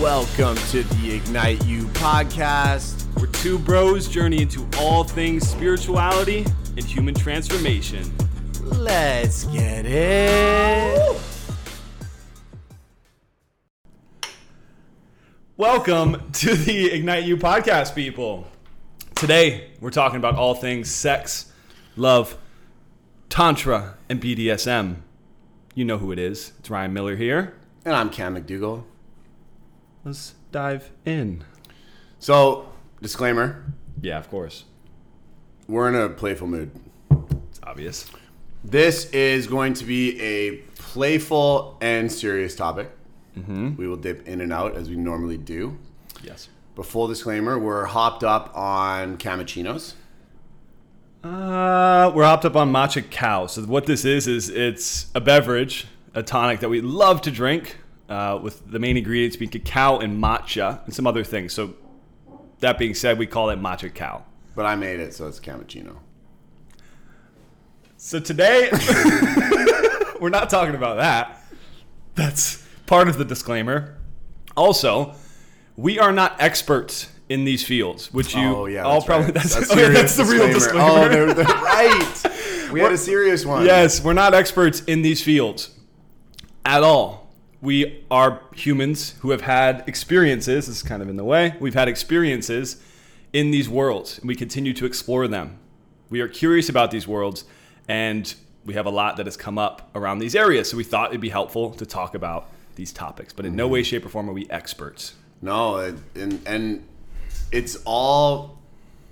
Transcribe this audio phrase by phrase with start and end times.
[0.00, 3.04] Welcome to the Ignite You podcast.
[3.20, 8.10] We're two bros journey into all things spirituality and human transformation.
[8.62, 11.20] Let's get it.
[15.58, 18.48] Welcome to the Ignite You podcast, people.
[19.14, 21.52] Today, we're talking about all things sex,
[21.94, 22.38] love,
[23.28, 24.96] tantra, and BDSM.
[25.74, 26.52] You know who it is.
[26.58, 27.54] It's Ryan Miller here.
[27.84, 28.84] And I'm Cam McDougall.
[30.04, 31.44] Let's dive in.
[32.18, 32.68] So,
[33.02, 33.64] disclaimer
[34.00, 34.64] Yeah, of course.
[35.68, 36.70] we're in a playful mood.
[37.50, 38.06] It's obvious.
[38.64, 42.90] This is going to be a playful and serious topic.
[43.46, 45.78] We will dip in and out as we normally do.
[46.22, 46.50] Yes.
[46.74, 49.94] But full disclaimer, we're hopped up on cappuccinos.
[51.24, 53.46] Uh, we're hopped up on matcha cow.
[53.46, 57.78] So what this is is it's a beverage, a tonic that we love to drink,
[58.10, 61.54] uh, with the main ingredients being cacao and matcha and some other things.
[61.54, 61.74] So
[62.58, 64.24] that being said, we call it matcha cow.
[64.54, 65.96] But I made it, so it's cappuccino.
[67.96, 68.68] So today,
[70.20, 71.42] we're not talking about that.
[72.16, 73.96] That's part of the disclaimer.
[74.56, 75.14] Also,
[75.76, 79.34] we are not experts in these fields, which you oh yeah, all that's probably right.
[79.34, 81.08] that's, That's oh, yeah, that's the real disclaimer.
[81.08, 81.22] disclaimer.
[81.22, 82.70] Oh, they're, they're right.
[82.72, 83.64] We had a serious one.
[83.64, 85.70] Yes, we're not experts in these fields
[86.64, 87.19] at all.
[87.62, 90.66] We are humans who have had experiences.
[90.66, 91.54] This is kind of in the way.
[91.60, 92.82] We've had experiences
[93.32, 95.58] in these worlds, and we continue to explore them.
[96.08, 97.44] We are curious about these worlds,
[97.86, 100.70] and we have a lot that has come up around these areas.
[100.70, 103.32] So we thought it'd be helpful to talk about these topics.
[103.32, 103.74] But in no mm-hmm.
[103.74, 105.14] way, shape, or form are we experts.
[105.42, 106.86] No, it, and and
[107.52, 108.58] it's all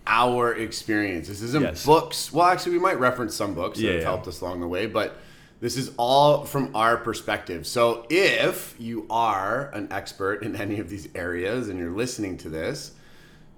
[0.06, 1.28] our experience.
[1.28, 1.84] This isn't Yes.
[1.84, 2.32] books.
[2.32, 4.06] Well, actually, we might reference some books that Yeah, have yeah.
[4.06, 5.19] helped us along the way, but
[5.60, 7.66] this is all from our perspective.
[7.66, 12.48] So if you are an expert in any of these areas and you're listening to
[12.48, 12.92] this,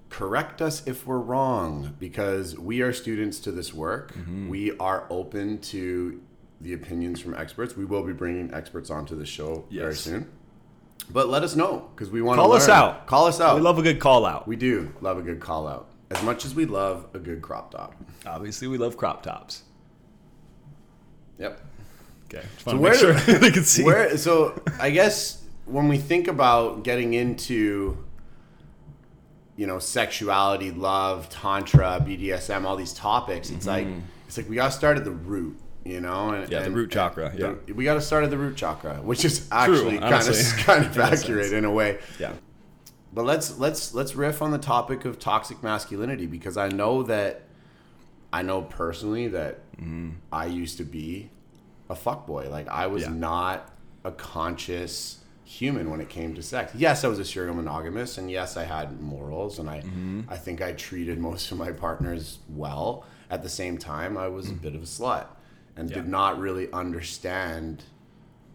[0.09, 4.13] correct us if we're wrong because we are students to this work.
[4.13, 4.49] Mm-hmm.
[4.49, 6.21] We are open to
[6.59, 7.77] the opinions from experts.
[7.77, 10.29] We will be bringing experts onto the show very soon.
[11.09, 13.07] But let us know because we want to Call us out.
[13.07, 13.55] Call us out.
[13.55, 14.47] We love a good call out.
[14.47, 17.71] We do love a good call out as much as we love a good crop
[17.71, 17.95] top.
[18.25, 19.63] Obviously, we love crop tops.
[21.39, 21.59] Yep.
[22.33, 22.45] Okay.
[22.65, 23.83] So where make do- they can see.
[23.83, 27.97] Where so I guess when we think about getting into
[29.57, 33.87] you know sexuality, love, tantra, BDSM, all these topics, it's like
[34.27, 36.51] it's like we got to start at the root, you know, and Mm-hmm.
[36.51, 37.55] Yeah, the and- root chakra, yeah.
[37.65, 40.85] the- we got to start at the root chakra, which is actually kind of kind
[40.85, 41.51] of accurate sense.
[41.53, 41.99] in a way.
[42.19, 42.33] yeah.
[43.13, 47.41] But let's let's let's riff on the topic of toxic masculinity because I know that
[48.31, 49.59] I know personally that
[50.31, 51.29] I used to be
[51.91, 52.49] a fuckboy.
[52.49, 53.09] Like I was Yeah.
[53.09, 53.69] not
[54.03, 56.73] a conscious human when it came to sex.
[56.73, 60.21] Yes, I was a serial monogamous and yes, I had morals and I mm-hmm.
[60.29, 63.05] I think I treated most of my partners well.
[63.29, 64.61] At the same time, I was a mm.
[64.61, 65.25] bit of a slut
[65.77, 65.97] and Yeah.
[65.97, 67.83] did not really understand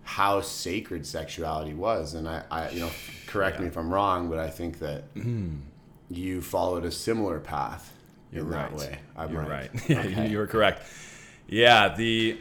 [0.03, 2.15] how sacred sexuality was.
[2.15, 2.91] And I, I you know,
[3.27, 5.59] correct me if I'm wrong, but I think that mm.
[6.09, 7.93] you followed a similar path
[8.33, 8.79] You're that right.
[8.79, 8.99] way.
[9.17, 9.71] I'm You're right.
[9.73, 9.89] right.
[9.91, 10.29] Yeah, Okay.
[10.29, 10.83] you were correct.
[11.49, 12.39] Yeah, the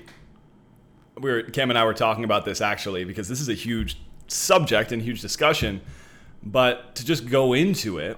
[1.20, 3.98] we were Cam and I were talking about this actually because this is a huge
[4.28, 5.82] subject and huge discussion.
[6.44, 8.18] But to just go into it,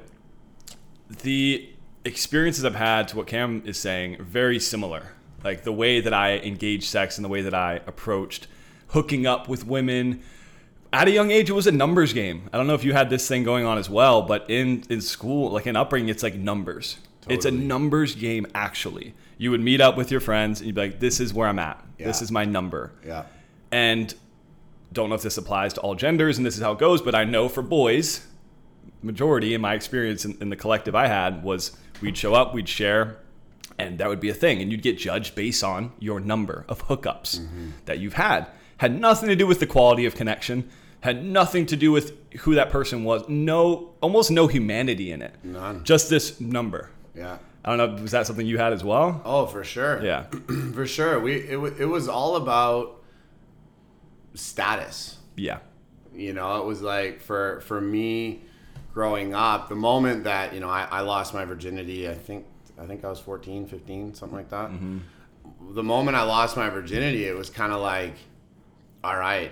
[1.23, 1.69] the
[2.03, 5.13] experiences I've had to what Cam is saying very similar.
[5.43, 8.47] Like the way that I engaged sex and the way that I approached
[8.89, 10.21] hooking up with women.
[10.91, 12.49] At a young age, it was a numbers game.
[12.51, 15.01] I don't know if you had this thing going on as well, but in, in
[15.01, 16.97] school, like in upbringing, it's like numbers.
[17.29, 19.13] It's a numbers game, actually.
[19.37, 21.59] You would meet up with your friends and you'd be like, this is where I'm
[21.59, 21.83] at.
[21.97, 22.91] This is my number.
[23.05, 23.23] Yeah.
[23.71, 24.13] and
[24.93, 27.13] don't know if this applies to all genders and this is how it goes but
[27.13, 28.25] i know for boys
[29.01, 32.69] majority in my experience in, in the collective i had was we'd show up we'd
[32.69, 33.17] share
[33.77, 34.61] and that would be a thing.
[34.61, 37.69] And you'd get judged based on your number of hookups mm-hmm.
[37.85, 38.47] that you've had.
[38.77, 40.69] Had nothing to do with the quality of connection.
[41.01, 43.27] Had nothing to do with who that person was.
[43.27, 45.35] No almost no humanity in it.
[45.43, 45.83] None.
[45.83, 47.37] just this number Yeah.
[47.65, 50.03] i don't know was that something you had as well Oh, for sure.
[50.03, 50.23] yeah
[50.73, 51.19] for sure.
[51.19, 53.01] We it, it was all about
[54.33, 55.17] status.
[55.35, 55.59] yeah
[56.13, 58.41] You know, it was like for for me
[58.93, 62.45] growing up, the moment that, you know, I, I lost my virginity, I think
[62.79, 64.69] I think I was 14, 15, something like that.
[64.69, 64.99] Mm-hmm.
[65.73, 68.15] The moment I lost my virginity, it was kind of like
[69.03, 69.51] all right,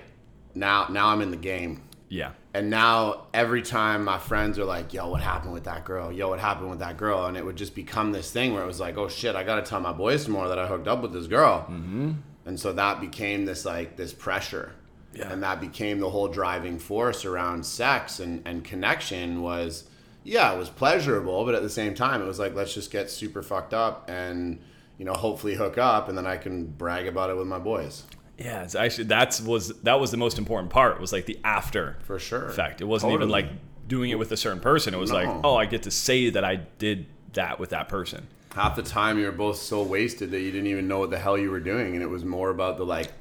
[0.53, 1.81] now now I'm in the game.
[2.09, 6.10] yeah And now every time my friends are like, "Yo, what happened with that girl?
[6.10, 8.66] Yo, what happened with that girl?" and it would just become this thing where it
[8.66, 11.02] was like, "Oh shit, I got to tell my boys tomorrow that I hooked up
[11.02, 12.13] with this girl." Mm-hmm.
[12.46, 14.72] And so that became this like this pressure.
[15.13, 15.31] Yeah.
[15.31, 19.86] and that became the whole driving force around sex and and connection was
[20.25, 23.10] yeah it was pleasurable but at the same time it was like let's just get
[23.10, 24.60] super fucked up and
[24.98, 28.04] you know hopefully hook up and then i can brag about it with my boys
[28.38, 31.00] Yeah, it's actually that's was that was the most important part.
[31.00, 32.82] Was like the after for sure effect.
[32.82, 33.48] It wasn't even like
[33.88, 34.94] doing it with a certain person.
[34.94, 38.28] It was like, oh, I get to say that I did that with that person.
[38.54, 41.20] half the time you were both so wasted that you didn't even know what the
[41.20, 43.12] hell you were doing and it was more about the like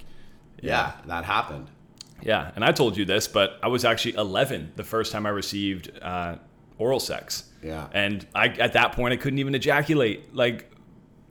[0.62, 1.66] yeah, that happened
[2.22, 5.30] Yeah, and I told you this, but I was actually 11 the first time I
[5.30, 6.36] received uh,
[6.78, 7.50] oral sex.
[7.62, 7.88] Yeah.
[7.92, 10.34] and I at that point I couldn't even ejaculate.
[10.34, 10.70] Like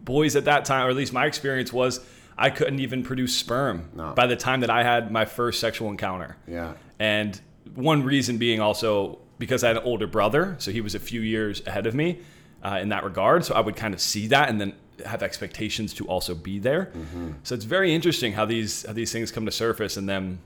[0.04, 2.00] boys at that time, or at least my experience was,
[2.38, 4.14] I couldn't even produce sperm No.
[4.14, 6.38] by the time that I had my first sexual encounter.
[6.48, 7.40] yeah And
[7.76, 11.22] one reason being also because I had an older brother, so he was a few
[11.22, 12.20] years ahead of me
[12.64, 13.44] uh, in that regard.
[13.46, 14.74] So I would kind of see that and then
[15.06, 16.92] have expectations to also be there.
[16.96, 17.32] Mm-hmm.
[17.44, 20.40] So it's very interesting how these how these things come to surface and then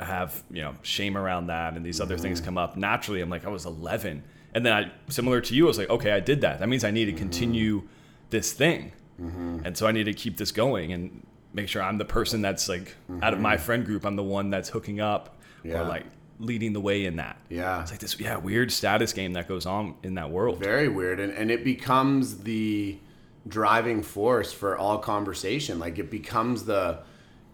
[0.00, 2.46] have you know shame around that and these other things mm-hmm.
[2.46, 3.20] come up naturally.
[3.20, 4.22] I'm like I was 11,
[4.54, 6.60] and then I similar to you, I was like okay, I did that.
[6.60, 7.18] That means I need to mm-hmm.
[7.18, 7.82] continue
[8.30, 9.60] this thing, Mm-hmm.
[9.64, 12.68] and so I need to keep this going and make sure I'm the person that's
[12.68, 13.64] like out of my mm-hmm.
[13.64, 15.80] friend group, I'm the one that's hooking up Yeah.
[15.82, 16.04] or like
[16.40, 17.36] leading the way in that.
[17.48, 20.58] yeah It's like this yeah weird status game that goes on in that world.
[20.58, 22.98] very weird and, and it becomes the
[23.46, 26.98] driving force for all conversation like it becomes the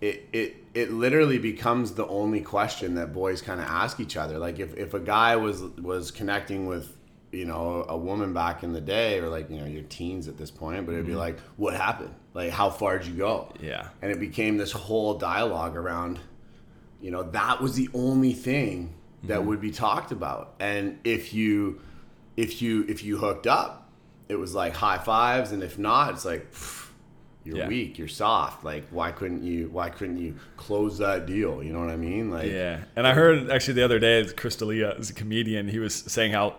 [0.00, 4.38] it it it literally becomes the only question that boys kind of ask each other
[4.38, 6.96] like if, if a guy was was connecting with
[7.32, 10.36] you know a woman back in the day or like you know your teens at
[10.36, 11.20] this point but it'd be mm-hmm.
[11.20, 12.14] like what happened?
[12.34, 13.52] Like how far did you go?
[13.60, 13.88] Yeah.
[14.02, 16.18] and it became this whole dialogue around
[17.00, 18.94] you know that was the only thing
[19.24, 19.48] that mm-hmm.
[19.48, 20.54] would be talked about.
[20.60, 21.80] And if you
[22.36, 23.90] if you if you hooked up
[24.28, 26.88] it was like high fives and if not it's like pff,
[27.44, 27.68] you're Yeah.
[27.68, 28.64] weak you're soft.
[28.64, 31.62] Like why couldn't you why couldn't you close that deal?
[31.62, 32.30] You know what i mean?
[32.30, 35.68] Like Yeah, and I heard actually the other day, Chris D'Elia is a comedian.
[35.68, 36.56] He was saying how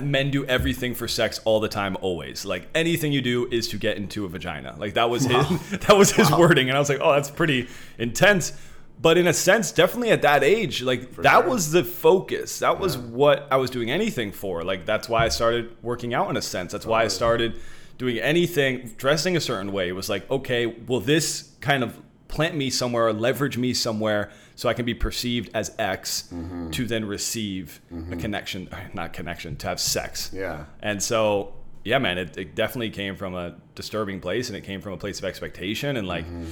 [0.00, 2.44] men do everything for sex all the time, always.
[2.44, 4.74] Like anything you do is to get into a vagina.
[4.78, 7.68] Like that was his that was his wording, and I was like, oh, that's pretty
[7.98, 8.52] intense.
[9.00, 11.50] But in a sense, definitely at that age, like that sure.
[11.50, 12.60] was the focus.
[12.60, 14.62] That was what I was doing anything for.
[14.62, 16.72] Like that's why I started working out in a sense.
[16.72, 17.60] That's why I started
[17.98, 19.88] doing anything, dressing a certain way.
[19.88, 22.00] It was like, okay, will this kind of
[22.32, 26.70] plant me somewhere or leverage me somewhere so I can be perceived as X Mm-hmm.
[26.70, 27.80] to then receive
[28.10, 30.30] a connection, not connection, to have sex.
[30.32, 30.64] Yeah.
[30.80, 31.52] And so,
[31.84, 34.96] yeah, man, it, it definitely came from a disturbing place and it came from a
[34.96, 36.50] place of expectation and like, Mm-hmm.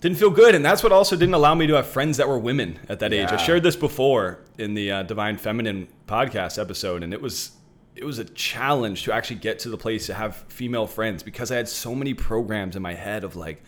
[0.00, 0.54] didn't feel good.
[0.54, 3.12] And that's what also didn't allow me to have friends that were women at that
[3.12, 3.28] age.
[3.30, 7.52] I shared this before in the uh, Divine Feminine podcast episode, and it was.
[7.94, 11.52] It was a challenge to actually get to the place to have female friends because
[11.52, 13.62] I had so many programs in my head of like,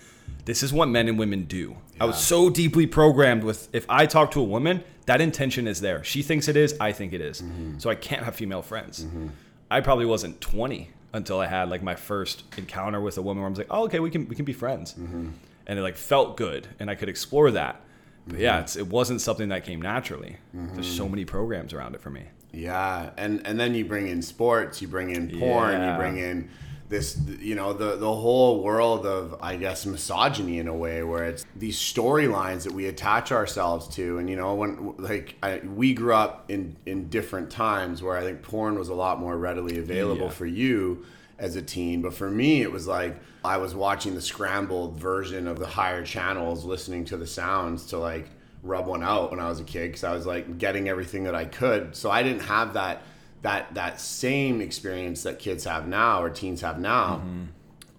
[0.45, 1.77] this is what men and women do.
[2.01, 5.81] I was so deeply programmed with if I talk to a woman, that intention is
[5.81, 6.03] there.
[6.05, 7.43] She thinks it is, I think it is.
[7.43, 7.79] Mm-hmm.
[7.79, 9.05] So I can't have female friends.
[9.05, 9.29] Mm-hmm.
[9.71, 13.49] I probably wasn't 20 until I had like my first encounter with a woman where
[13.49, 15.31] I was like, oh, okay, we can we can be friends, mm-hmm.
[15.67, 17.81] and it like felt good, and I could explore that.
[18.27, 20.39] But yeah, it's, it wasn't something that came naturally.
[20.53, 22.25] There's so many programs around it for me.
[22.53, 25.93] Yeah, and and then you bring in sports, you bring in porn, Yeah.
[25.93, 26.51] you bring in
[26.95, 31.25] this, you know, the the whole world of I guess misogyny in a way, where
[31.25, 35.93] it's these storylines that we attach ourselves to, and you know, when like I, we
[35.93, 39.79] grew up in in different times where I think porn was a lot more readily
[39.79, 40.31] available Yeah.
[40.31, 41.05] for you
[41.37, 45.49] as a teen, but for me, it was like I was watching the scrambled version
[45.49, 48.29] of the higher channels, listening to the sounds to like
[48.63, 51.35] rub one out when I was a kid because I was like getting everything that
[51.35, 51.97] I could.
[51.97, 53.03] So I didn't have that
[53.45, 57.23] that that same experience that kids have now or teens have now.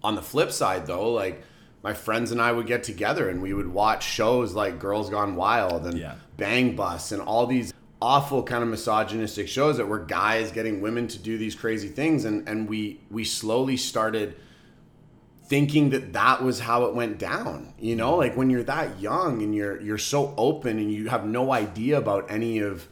[0.02, 1.42] On the flip side, though, like
[1.82, 5.36] my friends and I would get together and we would watch shows like Girls Gone
[5.36, 6.16] Wild and Yeah.
[6.36, 7.72] Bang Bus and all these
[8.02, 12.24] awful kind of misogynistic shows that were guys getting women to do these crazy things
[12.26, 14.36] and and we we slowly started
[15.46, 19.40] thinking that that was how it went down you know like when you're that young
[19.42, 22.86] and you're you're so open and you have no idea about any of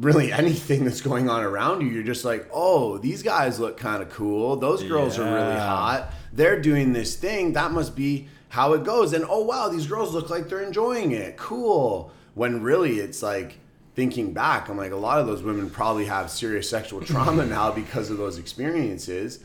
[0.00, 4.02] really anything that's going on around you you're just like oh these guys look kind
[4.02, 4.56] of cool.
[4.56, 6.12] Those girls are really hot.
[6.32, 7.52] They're doing this thing.
[7.52, 9.12] That must be how it goes.
[9.12, 11.36] And oh wow these girls look like they're enjoying it.
[11.36, 12.12] Cool.
[12.34, 13.58] When really it's like
[13.96, 17.70] thinking back i'm like a lot of those women probably have serious sexual trauma now
[17.70, 19.40] because of those experiences.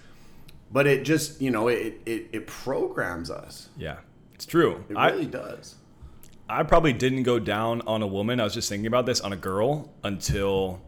[0.71, 3.69] But it just you know it it, it programs us.
[3.77, 3.97] Yeah,
[4.33, 4.83] it's true.
[4.89, 5.75] it I, really does
[6.47, 8.39] I probably didn't go down on a woman.
[8.39, 10.81] I was just thinking about this on a girl until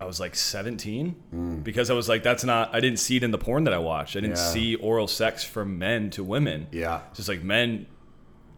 [0.00, 1.62] I was like 17 mm.
[1.62, 3.78] because I was like, that's not, I didn't see it in the porn that I
[3.78, 4.16] watched.
[4.16, 4.52] I didn't Yeah.
[4.52, 6.68] see oral sex from men to women.
[6.72, 7.86] yeah Just like men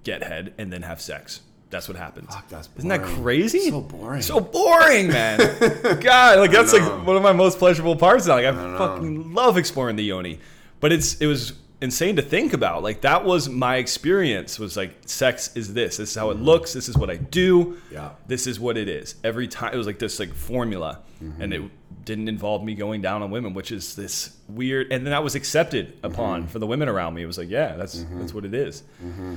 [0.04, 1.42] get head, and then have sex.
[1.70, 2.34] That's what happens.
[2.34, 3.70] Fuck, that's Isn't that crazy?
[3.70, 4.20] So boring.
[4.22, 5.38] So boring, man.
[6.00, 8.26] God, like that's like one of my most pleasurable parts.
[8.26, 8.34] Now.
[8.34, 8.78] Like I, know.
[8.78, 10.38] fucking love exploring the yoni,
[10.80, 12.82] but it's it was insane to think about.
[12.82, 14.58] Like that was my experience.
[14.58, 15.98] Was like sex is this.
[15.98, 16.72] This is how it looks.
[16.72, 17.64] This is what I do.
[17.64, 17.94] Mm-hmm.
[17.94, 18.10] Yeah.
[18.26, 19.16] This is what it is.
[19.24, 21.40] Every time it was like this like formula, Mm-hmm.
[21.42, 21.62] and it
[22.04, 24.90] didn't involve me going down on women, which is this weird.
[24.92, 26.06] And then that was accepted Mm-hmm.
[26.06, 27.22] upon for the women around me.
[27.22, 28.82] It was like, yeah, that's that's what it is.
[29.04, 29.34] Mm-hmm.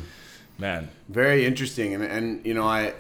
[0.58, 2.94] Man, very interesting and and you know I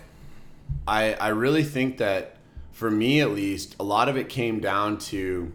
[0.88, 2.36] I I really think that
[2.74, 5.52] for me at least a lot of it came down to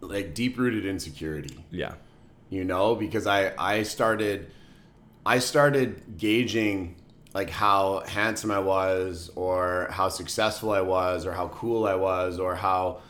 [0.00, 1.94] like deep rooted insecurity yeah,
[2.54, 4.50] you know because I I started
[5.26, 6.96] I started gauging
[7.32, 12.38] like how handsome I was or how successful I was or how cool I was
[12.38, 13.00] or how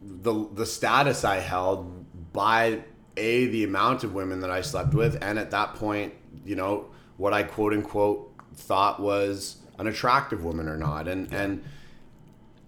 [0.00, 2.82] the the status I held by
[3.16, 6.14] a the amount of women that I slept with and at that point
[6.44, 11.08] you know what I quote unquote thought was an attractive woman or not.
[11.08, 11.64] And and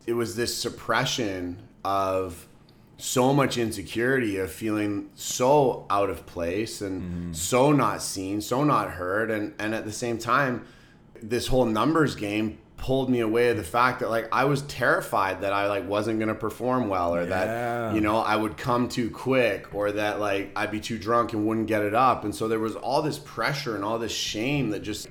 [0.07, 2.47] it was this suppression of
[3.01, 7.33] so much insecurity of feeling so out of place and mm-hmm.
[7.33, 10.67] so not seen, so not heard, and and at the same time,
[11.23, 15.43] this whole numbers game pulled me away of the fact that like I was terrified
[15.43, 17.29] that I like wasn't gonna perform well or Yeah.
[17.29, 21.33] that you know I would come too quick or that like I'd be too drunk
[21.33, 24.13] and wouldn't get it up, and so there was all this pressure and all this
[24.13, 25.09] shame that just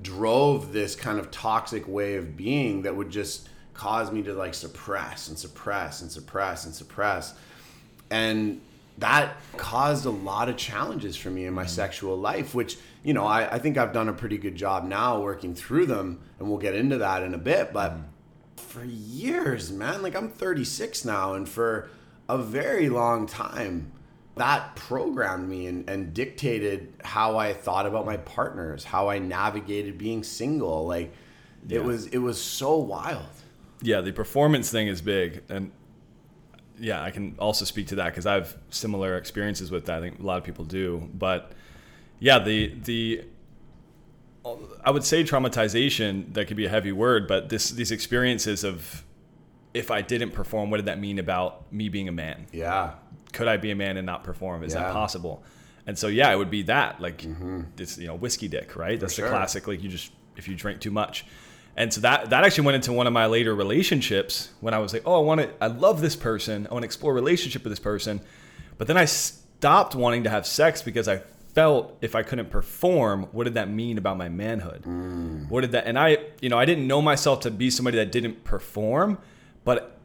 [0.00, 4.54] drove this kind of toxic way of being that would just cause me to like
[4.54, 7.34] suppress and suppress and suppress and suppress.
[8.10, 8.60] And
[8.98, 11.68] that caused a lot of challenges for me in my mm.
[11.68, 15.20] sexual life which you know I, I think i've done a pretty good job now
[15.20, 18.02] working through them and we'll get into that in a bit but mm.
[18.56, 21.88] for years man like i'm 36 now and for
[22.28, 23.92] a very long time
[24.34, 29.96] that programmed me and, and dictated how i thought about my partners how i navigated
[29.96, 31.12] being single like
[31.66, 31.78] Yeah.
[31.78, 33.41] it was it was so wild
[33.82, 35.72] yeah, the performance thing is big, and
[36.78, 39.98] yeah, I can also speak to that because I have similar experiences with that.
[39.98, 41.52] I think a lot of people do, but
[42.18, 43.24] yeah, the the
[44.84, 49.04] I would say traumatization that could be a heavy word, but this these experiences of
[49.74, 52.46] if I didn't perform, what did that mean about me being a man?
[52.52, 52.94] yeah
[53.32, 54.62] Could I be a man and not perform?
[54.62, 55.42] Is that possible?
[55.86, 57.62] And so yeah, it would be that like mm-hmm.
[57.76, 58.98] this you know whiskey dick, right?
[58.98, 59.26] That's sure.
[59.26, 61.24] the classic like you just if you drink too much.
[61.76, 64.92] And so that that actually went into one of my later relationships when I was
[64.92, 67.64] like, oh, I want to, I love this person, I want to explore a relationship
[67.64, 68.20] with this person,
[68.78, 71.22] but then I stopped wanting to have sex because I
[71.54, 74.84] felt if I couldn't perform, what did that mean about my manhood?
[74.84, 75.44] Hmm.
[75.48, 75.86] What did that?
[75.86, 79.18] And I, you know, I didn't know myself to be somebody that didn't perform,
[79.64, 79.98] but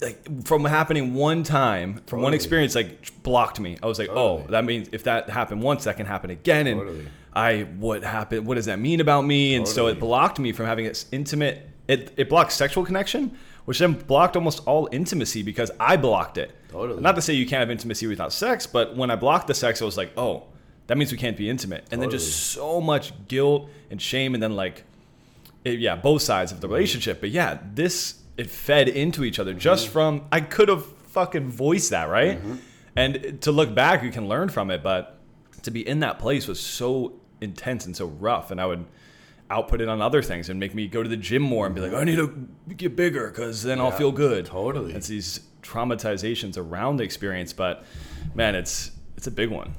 [0.00, 3.78] like from happening one time, from one experience, like blocked me.
[3.82, 6.66] I was like, oh, that means if that happened once, that can happen again.
[6.66, 7.06] And Totally.
[7.32, 8.46] I, what happened?
[8.46, 9.54] What does that mean about me?
[9.54, 11.68] And so it blocked me from having this intimate.
[11.88, 16.54] It it blocked sexual connection, which then blocked almost all intimacy because I blocked it.
[16.70, 17.00] Totally.
[17.00, 19.80] Not to say you can't have intimacy without sex, but when I blocked the sex,
[19.80, 20.44] I was like, oh,
[20.88, 21.86] that means we can't be intimate.
[21.90, 24.84] And then just so much guilt and shame, and then like
[25.64, 26.74] it, yeah, both sides of the mm-hmm.
[26.74, 27.20] relationship.
[27.20, 29.92] But yeah, this it fed into each other just mm-hmm.
[29.92, 32.38] from I could have fucking voiced that, right?
[32.38, 32.54] Mm-hmm.
[32.96, 35.18] And to look back, you can learn from it, but
[35.62, 38.86] to be in that place was so intense and so rough, and I would
[39.48, 41.80] output it on other things and make me go to the gym more and be
[41.80, 42.00] like, mm-hmm.
[42.00, 44.46] I need to get bigger because then I'll feel good.
[44.46, 44.92] totally.
[44.94, 47.84] It's these traumatizations around the experience, but
[48.34, 49.74] man, it's it's a big one.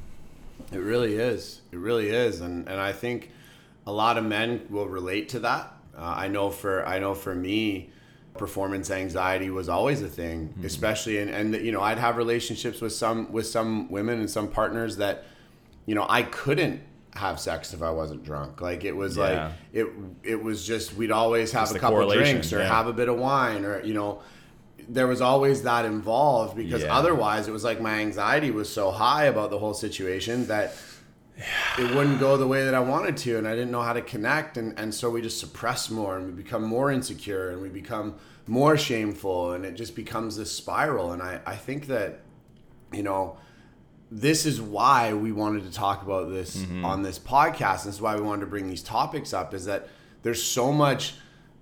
[0.71, 1.61] It really is.
[1.71, 3.31] It really is, and and I think
[3.85, 5.73] a lot of men will relate to that.
[5.97, 7.91] Uh, I know for I know for me,
[8.37, 10.65] performance anxiety was always a thing, mm-hmm.
[10.65, 14.47] especially and and you know I'd have relationships with some with some women and some
[14.47, 15.25] partners that
[15.85, 16.81] you know I couldn't
[17.15, 18.61] have sex if I wasn't drunk.
[18.61, 19.23] Like it was Yeah.
[19.23, 19.87] like it
[20.23, 22.67] it was just we'd always have Just a couple drinks or yeah.
[22.67, 24.21] have a bit of wine or you know
[24.89, 26.95] there was always that involved because Yeah.
[26.95, 30.75] otherwise it was like my anxiety was so high about the whole situation that
[31.77, 34.01] it wouldn't go the way that I wanted to and I didn't know how to
[34.01, 37.69] connect and, and so we just suppress more and we become more insecure and we
[37.69, 38.15] become
[38.47, 42.21] more shameful and it just becomes this spiral and I, I think that
[42.91, 43.37] you know
[44.09, 46.85] this is why we wanted to talk about this mm-hmm.
[46.85, 47.83] on this podcast.
[47.83, 49.89] This is why we wanted to bring these topics up is that
[50.23, 51.15] there's so much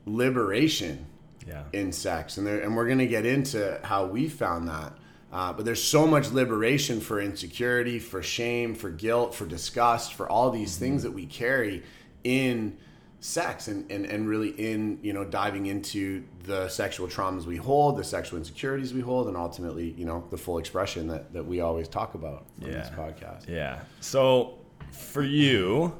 [0.06, 1.08] liberation
[1.48, 1.64] Yeah.
[1.74, 4.94] in sex and there, and we're going to get into how we found that
[5.36, 10.30] uh, but there's so much liberation for insecurity for shame for guilt for disgust for
[10.30, 11.84] all these things that we carry
[12.24, 12.78] in
[13.20, 17.98] sex and, and, and really in you know diving into the sexual traumas we hold
[17.98, 21.60] the sexual insecurities we hold and ultimately you know the full expression that, that we
[21.60, 23.80] always talk about on this podcast Yeah.
[24.00, 24.60] So
[24.92, 25.98] for you,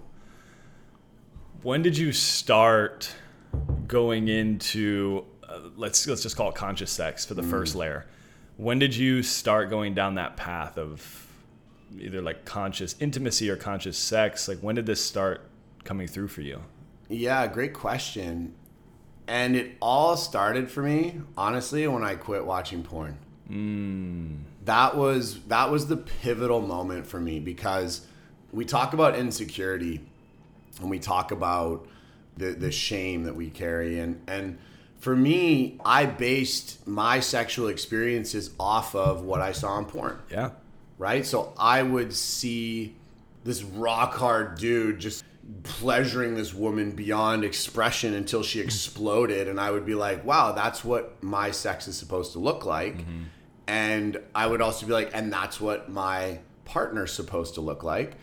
[1.62, 3.14] when did you start
[3.86, 7.50] going into uh, let's let's just call it conscious sex for the mm.
[7.50, 8.06] first layer?
[8.58, 11.28] When did you start going down that path of
[12.00, 14.48] either like conscious intimacy or conscious sex?
[14.48, 15.42] Like when did this start
[15.84, 16.62] coming through for you?
[17.10, 18.56] Yeah, great question.
[19.28, 23.18] And it all started for me, honestly, when I quit watching porn.
[23.50, 24.40] Mm.
[24.66, 28.06] That was that was the pivotal moment for me because
[28.52, 30.02] we talk about insecurity
[30.80, 31.88] and we talk about
[32.38, 34.58] the the shame that we carry and and
[35.06, 40.18] for me, I based my sexual experiences off of what I saw in porn.
[40.32, 40.50] Yeah.
[40.98, 41.24] Right?
[41.24, 42.96] So I would see
[43.44, 45.24] this rock hard dude just
[45.62, 50.84] pleasuring this woman beyond expression until she exploded and I would be like, "Wow, that's
[50.84, 53.24] what my sex is supposed to look like." Mm-hmm.
[53.68, 58.16] And I would also be like, "And that's what my partner's supposed to look like."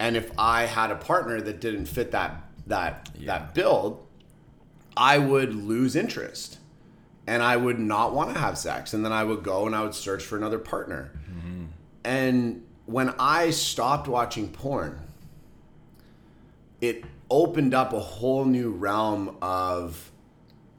[0.00, 3.26] And if I had a partner that didn't fit that that yeah.
[3.26, 4.04] that build,
[4.96, 6.58] I would lose interest
[7.26, 8.92] and I would not want to have sex.
[8.92, 11.12] And then I would go and I would search for another partner.
[11.30, 11.64] Mm-hmm.
[12.04, 15.00] And when I stopped watching porn,
[16.80, 20.10] it opened up a whole new realm of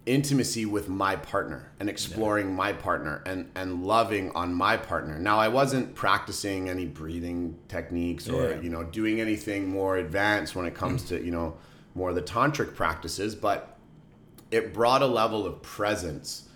[0.05, 2.55] intimacy with my partner and exploring yeah.
[2.55, 5.19] my partner and and loving on my partner.
[5.19, 8.61] Now I wasn't practicing any breathing techniques or yeah.
[8.61, 11.55] you know doing anything more advanced when it comes to, you know,
[11.93, 13.70] more of the tantric practices, but
[14.51, 16.47] it brought a level of presence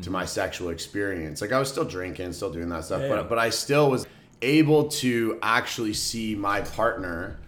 [0.00, 1.40] to my sexual experience.
[1.40, 3.08] Like I was still drinking, still doing that stuff, yeah.
[3.08, 4.06] but but I still was
[4.40, 7.38] able to actually see my partner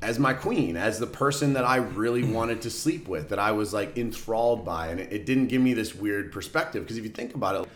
[0.00, 3.52] as my queen, as the person that I really wanted to sleep with, that I
[3.52, 6.84] was like enthralled by, and it, it didn't give me this weird perspective.
[6.84, 7.70] Because if you think about it,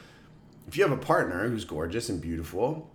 [0.68, 2.88] if you have a partner who's gorgeous and beautiful,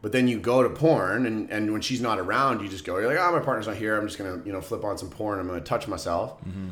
[0.00, 2.98] but then you go to porn, and, and when she's not around, you just go,
[2.98, 3.96] you're like, oh, my partner's not here.
[3.96, 5.38] I'm just gonna you know flip on some porn.
[5.38, 6.40] I'm gonna touch myself.
[6.40, 6.70] Mm-hmm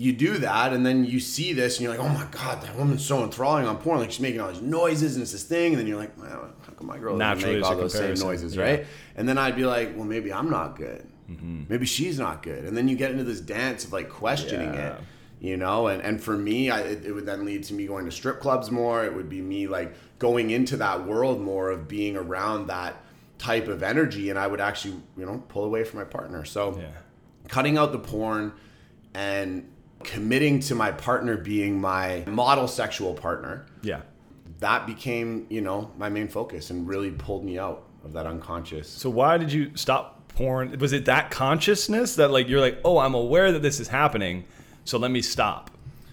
[0.00, 2.74] you do that and then you see this and you're like, oh my god, that
[2.74, 4.00] woman's so enthralling on porn.
[4.00, 6.50] Like she's making all these noises and it's this thing, and then you're like, well,
[6.62, 8.62] how come my girl doesn't make all those same noises, yeah.
[8.62, 8.86] right?
[9.16, 11.06] And then I'd be like, well, maybe I'm not good.
[11.30, 11.64] Mm-hmm.
[11.68, 12.64] Maybe she's not good.
[12.64, 14.94] And then you get into this dance of like questioning yeah.
[14.94, 15.00] it,
[15.38, 15.88] you know.
[15.88, 18.40] And and for me, I, it, it would then lead to me going to strip
[18.40, 19.04] clubs more.
[19.04, 22.96] It would be me like going into that world more of being around that
[23.36, 26.46] type of energy, and I would actually, you know, pull away from my partner.
[26.46, 26.86] So, yeah.
[27.48, 28.54] cutting out the porn
[29.14, 29.69] and
[30.04, 33.66] committing to my partner being my model sexual partner.
[33.82, 34.02] Yeah.
[34.58, 38.88] That became, you know, my main focus and really pulled me out of that unconscious.
[38.88, 40.78] So why did you stop porn?
[40.78, 44.44] Was it that consciousness that like you're like, "Oh, I'm aware that this is happening,
[44.84, 45.70] so let me stop."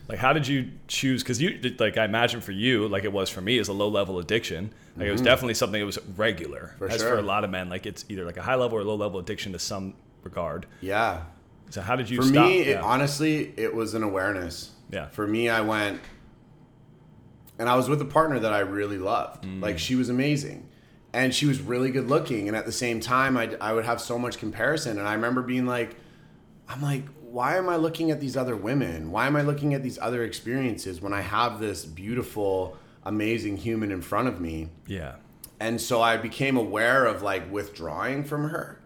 [0.08, 3.30] Like how did you choose cuz you like I imagine for you like it was
[3.30, 4.66] for me is a low level addiction.
[4.66, 5.02] Like mm-hmm.
[5.02, 5.26] it was mm-hmm.
[5.26, 6.76] definitely something that was regular.
[6.78, 7.10] For As sure.
[7.12, 9.20] for a lot of men like it's either like a high level or low level
[9.20, 10.66] addiction to some regard.
[10.82, 11.24] Yeah.
[11.70, 12.18] So how did you?
[12.18, 12.48] For stop?
[12.48, 14.72] me, it, honestly, it was an awareness.
[14.90, 15.08] Yeah.
[15.10, 16.00] For me, I went,
[17.60, 19.44] and I was with a partner that I really loved.
[19.44, 19.62] Mm.
[19.62, 20.68] Like she was amazing,
[21.14, 24.00] and she was really good looking, and at the same time, I I would have
[24.00, 25.96] so much comparison, and I remember being like,
[26.70, 29.12] I'm like, why am I looking at these other women?
[29.12, 33.92] Why am I looking at these other experiences when I have this beautiful, amazing human
[33.92, 34.70] in front of me?
[34.88, 35.16] Yeah.
[35.60, 38.77] And so I became aware of like withdrawing from her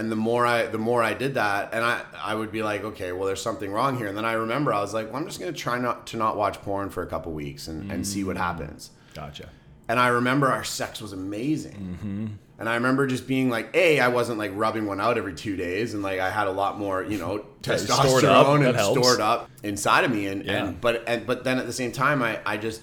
[0.00, 2.82] and the more I the more I did that, and I I would be like,
[2.82, 4.06] okay, well, there's something wrong here.
[4.06, 6.36] And then I remember I was like, well, I'm just gonna try not to not
[6.36, 7.90] watch porn for a couple weeks and, mm-hmm.
[7.90, 8.40] and see what mm.
[8.40, 8.90] happens.
[9.14, 9.50] Gotcha.
[9.88, 11.98] And I remember our sex was amazing.
[12.00, 12.26] Mm-hmm.
[12.60, 15.56] And I remember just being like, a, I wasn't like rubbing one out every two
[15.56, 19.50] days, and like I had a lot more, you know, testosterone stored and stored up
[19.62, 20.26] inside of me.
[20.28, 20.64] And, yeah.
[20.64, 22.82] and but and but then at the same time, I I just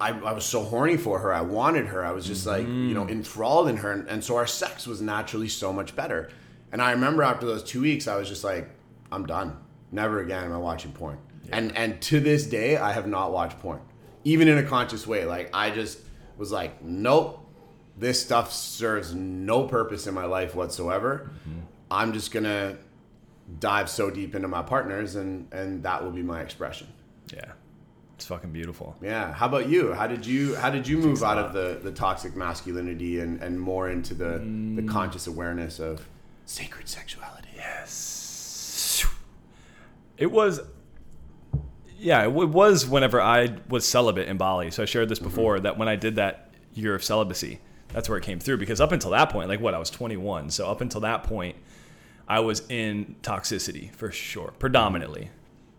[0.00, 1.32] I, I was so horny for her.
[1.32, 2.04] I wanted her.
[2.04, 3.10] I was just like, you know, mm.
[3.10, 3.92] enthralled in her.
[3.92, 6.28] And, and, so our sex was naturally so much better.
[6.70, 8.68] And I remember after those two weeks, I was just like,
[9.10, 9.56] I'm done.
[9.92, 11.18] Never again am I watching porn.
[11.44, 11.58] Yeah.
[11.58, 13.80] And and to this day, I have not watched porn,
[14.24, 15.24] even in a conscious way.
[15.24, 16.00] Like I just
[16.36, 17.46] was like, nope,
[17.96, 21.30] this stuff serves no purpose in my life whatsoever.
[21.48, 21.60] Mm-hmm.
[21.90, 22.78] I'm just gonna
[23.60, 26.88] dive so deep into my partners, and and that will be my expression.
[27.32, 27.52] Yeah.
[28.16, 28.96] It's fucking beautiful.
[29.02, 29.32] Yeah.
[29.32, 29.92] How about you?
[29.92, 33.60] How did you how did you move out of the, the toxic masculinity and, and
[33.60, 34.74] more into the, mm.
[34.74, 36.06] the conscious awareness of
[36.46, 37.50] sacred sexuality?
[37.54, 39.04] Yes.
[40.16, 40.60] It was
[41.98, 44.70] yeah, it was whenever I was celibate in Bali.
[44.70, 45.28] So I shared this mm-hmm.
[45.28, 45.64] before mm-hmm.
[45.64, 48.92] that when I did that year of celibacy, that's where it came through because up
[48.92, 50.50] until that point, like what, I was 21.
[50.50, 51.56] So up until that point,
[52.28, 55.30] I was in toxicity for sure, predominantly.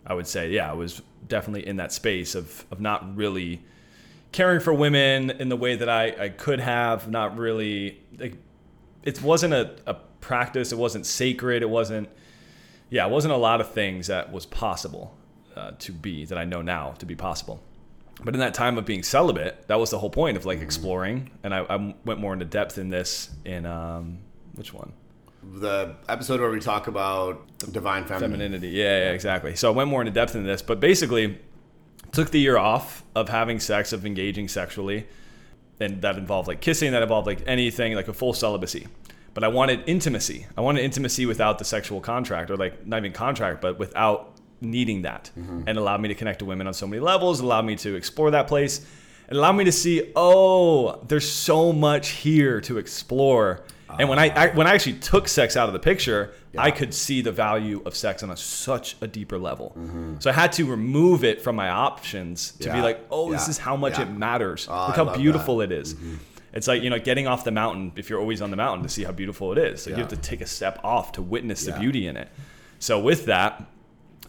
[0.08, 3.62] I would say, yeah, I was definitely in that space of of not really
[4.32, 8.36] caring for women in the way that I, I could have, not really like
[9.04, 12.10] it wasn't a, a practice, it wasn't sacred, it wasn't
[12.89, 15.15] yeah, it wasn't a lot of things that was possible
[15.56, 17.62] uh, to be that I know now to be possible.
[18.24, 21.30] But in that time of being celibate, that was the whole point of like exploring.
[21.43, 24.20] And I, I went more into depth in this in um,
[24.56, 24.93] which one?
[25.53, 28.31] The episode where we talk about divine feminine.
[28.31, 28.69] Femininity.
[28.69, 29.55] Yeah, yeah, exactly.
[29.55, 31.39] So I went more into depth in this, but basically
[32.12, 35.07] took the year off of having sex, of engaging sexually.
[35.79, 38.88] And that involved like kissing, that involved like anything, like a full celibacy.
[39.33, 40.47] But I wanted intimacy.
[40.57, 45.03] I wanted intimacy without the sexual contract, or like not even contract, but without needing
[45.03, 45.29] that.
[45.38, 45.63] Mm-hmm.
[45.67, 48.31] And allowed me to connect to women on so many levels, allowed me to explore
[48.31, 48.86] that place.
[49.29, 53.63] It allowed me to see, oh, there's so much here to explore.
[54.00, 56.93] And when I, I when I actually took sex out of the picture, I could
[56.93, 59.76] see the value of sex on a such a deeper level.
[60.19, 63.58] So I had to remove it from my options to be like, oh, this is
[63.58, 64.04] how much Yeah.
[64.04, 64.67] it matters.
[64.69, 65.21] Oh, Look how love that.
[65.21, 65.93] beautiful it is.
[65.93, 66.15] Mm-hmm.
[66.54, 68.89] It's like you know getting off the mountain if you're always on the mountain to
[68.89, 69.82] see how beautiful it is.
[69.82, 72.30] So you have to take a step off to witness the beauty in it.
[72.80, 73.65] So with that,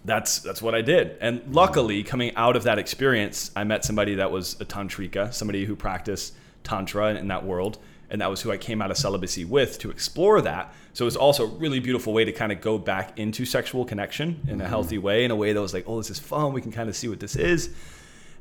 [0.04, 1.16] that's that's what I did.
[1.20, 2.08] And luckily, mm-hmm.
[2.08, 6.34] coming out of that experience, I met somebody that was a tantrika, somebody who practiced
[6.64, 7.78] tantra in that world,
[8.10, 10.72] and that was who I came out of celibacy with to explore that.
[10.92, 13.84] So it was also a really beautiful way to kind of go back into sexual
[13.84, 14.68] connection in a mm-hmm.
[14.68, 16.52] healthy way, in a way that was like, oh, this is fun.
[16.52, 17.70] We can kind of see what this is,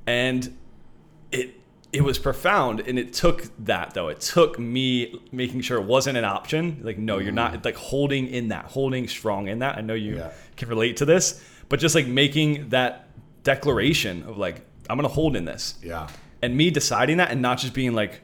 [0.05, 0.55] and
[1.31, 1.55] it
[1.93, 6.15] it was profound and it took that though it took me making sure it wasn't
[6.17, 7.61] an option like no you're not mm-hmm.
[7.63, 10.31] like holding in that holding strong in that i know you Yeah.
[10.57, 13.07] can relate to this but just like making that
[13.43, 16.09] declaration of like i'm gonna hold in this Yeah.
[16.41, 18.21] and me deciding that and not just being like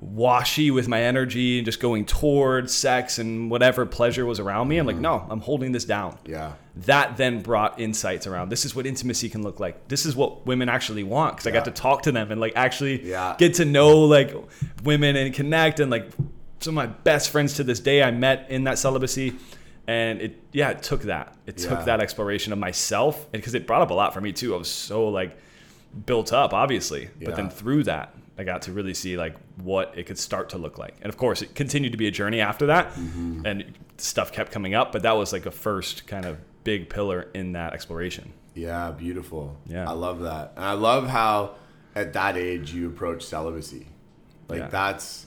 [0.00, 4.76] washy with my energy and just going towards sex and whatever pleasure was around me
[4.76, 5.02] i'm like mm-hmm.
[5.02, 6.18] no i'm holding this down.
[6.26, 6.52] Yeah.
[6.76, 9.88] that then brought insights around this is what intimacy can look like.
[9.88, 12.52] This is what women actually want because i got to talk to them and like
[12.56, 13.36] actually Yeah.
[13.38, 14.34] get to know like
[14.84, 16.10] women and connect and like
[16.60, 19.34] some of my best friends to this day i met in that celibacy
[19.86, 21.34] and it yeah it took that.
[21.46, 21.70] It Yeah.
[21.70, 24.54] took that exploration of myself because it brought up a lot for me too.
[24.54, 25.36] I was so like
[26.04, 30.04] built up obviously but then through that i got to really see like what it
[30.04, 32.66] could start to look like and of course it continued to be a journey after
[32.66, 33.46] that Mm-hmm.
[33.46, 33.64] and
[33.98, 37.52] stuff kept coming up but that was like a first kind of big pillar in
[37.52, 39.56] that exploration Yeah, beautiful.
[39.66, 39.88] Yeah.
[39.88, 40.52] I love that.
[40.56, 41.54] And I love how
[41.94, 43.86] at that age you approach celibacy.
[44.48, 44.68] Like Yeah.
[44.68, 45.26] that's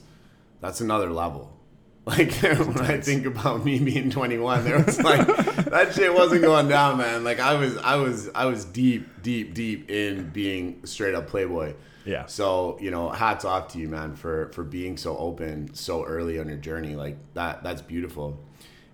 [0.62, 1.56] that's another level.
[2.10, 5.28] Like when I think about me being 21, there was like
[5.76, 7.24] that shit wasn't going down, man.
[7.24, 11.74] Like I was I was I was deep, deep, deep in being straight up playboy.
[12.10, 12.26] Yeah.
[12.26, 16.39] So, you know, hats off to you, man, for for being so open so early
[16.39, 16.95] on your journey.
[16.95, 18.39] Like that that's beautiful.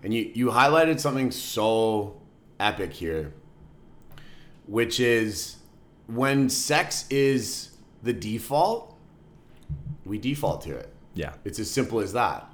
[0.04, 2.22] And you you highlighted something so
[2.60, 3.34] epic here
[4.68, 5.58] which is
[6.08, 7.72] when sex is
[8.04, 8.96] the default,
[10.06, 10.92] we default to it.
[11.14, 12.50] yeah It's as simple as that.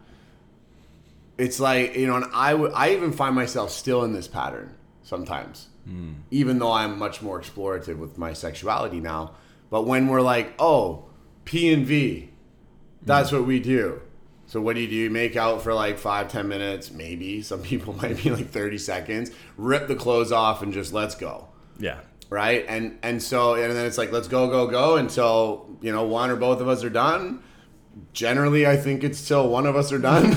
[1.37, 5.67] It's like, you know, and I I even find myself still in this pattern sometimes.
[5.85, 6.13] Hmm.
[6.29, 9.35] Even though I'm much more explorative with my sexuality now.
[9.71, 11.05] But when we're like, oh,
[11.45, 12.29] P and V,
[13.01, 13.39] that's mm.
[13.39, 14.03] what we do.
[14.45, 14.95] So what do you do?
[14.95, 17.41] You make out for like five, ten minutes, maybe.
[17.41, 21.47] Some people might be like 30 seconds, rip the clothes off and just let's go
[21.79, 22.65] yeah right?
[22.67, 26.31] And and so and then it's like let's go go go until you know one
[26.31, 27.43] or both of us are done.
[28.13, 30.35] Generally, I think it's till one of us are done.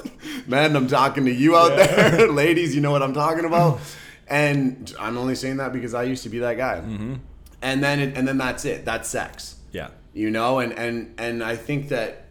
[0.46, 2.74] Man, I'm talking to you out there, ladies.
[2.74, 3.80] You know what I'm talking about.
[4.28, 6.76] And I'm only saying that because I used to be that guy.
[6.76, 7.14] Mm-hmm.
[7.62, 8.84] And then it, and then that's it.
[8.84, 9.56] That's sex.
[9.72, 9.88] Yeah.
[10.12, 12.24] You know and and and i think that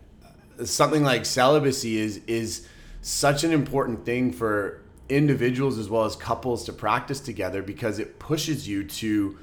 [0.65, 2.67] something like celibacy is is
[3.01, 8.19] such an important thing for individuals as well as couples to practice together because it
[8.19, 9.37] pushes you to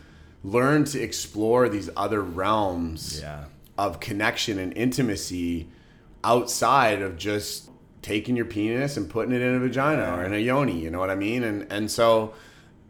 [0.45, 3.45] learn to explore these other realms yeah.
[3.79, 5.69] of connection and intimacy
[6.23, 7.71] outside of just
[8.03, 11.01] taking your penis and putting it in a vagina or in a yoni you know
[11.01, 11.43] what i mean?
[11.43, 12.35] And and so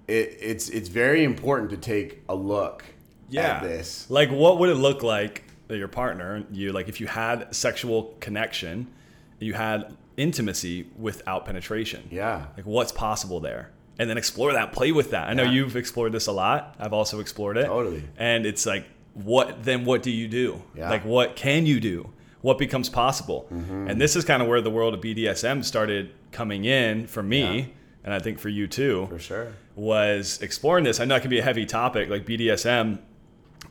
[0.09, 2.85] it, it's it's very important to take a look
[3.29, 3.57] yeah.
[3.57, 4.07] at this.
[4.11, 8.15] Like what would it look like that your partner you like if you had sexual
[8.21, 8.87] connection
[9.39, 12.09] you had intimacy without penetration?
[12.11, 12.47] Yeah.
[12.57, 13.71] Like what's possible there?
[13.99, 15.29] And then explore that play with that.
[15.29, 15.53] I know Yeah.
[15.53, 16.75] you've explored this a lot.
[16.79, 17.67] I've also explored it.
[17.67, 18.03] Totally.
[18.17, 20.63] and it's like what then what do you do?
[20.75, 20.91] Yeah.
[20.91, 22.11] like what can you do?
[22.43, 23.49] What becomes possible?
[23.53, 23.89] Mm-hmm.
[23.89, 27.59] and this is kind of where the world of bdsm started coming in for me.
[27.59, 27.65] Yeah.
[28.07, 31.01] And i think for you too for sure was exploring this.
[31.01, 32.99] I know it can be a heavy topic like BDSM.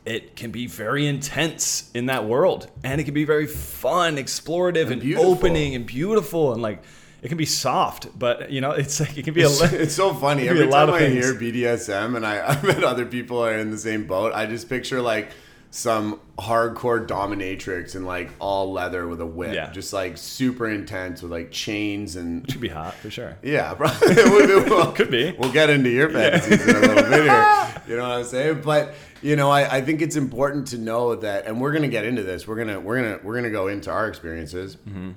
[0.04, 4.92] It can be very intense in that world, and it can be very fun, explorative,
[4.92, 5.32] and, beautiful.
[5.32, 6.84] opening, and beautiful, and like
[7.22, 8.16] it can be soft.
[8.16, 9.46] But you know, it's like it can be a.
[9.46, 10.48] It's, li- it's so funny.
[10.48, 11.24] Every a lot time of I things.
[11.24, 14.68] hear BDSM and I, I bet other people are in the same boat, I just
[14.68, 15.32] picture like
[15.76, 19.70] some hardcore dominatrix in like all leather with a whip, Yeah.
[19.72, 23.36] just like super intense with like chains and It Should be hot for sure.
[23.42, 24.08] yeah, probably.
[24.16, 25.32] It would be- well, Could be.
[25.38, 27.72] We'll get into your fantasies in a little bit here.
[27.88, 28.62] You know what I'm saying?
[28.64, 32.04] But you know, I, I think it's important to know that, and we're gonna get
[32.04, 32.48] into this.
[32.48, 35.10] We're gonna we're gonna we're gonna go into our experiences, Mm-hmm.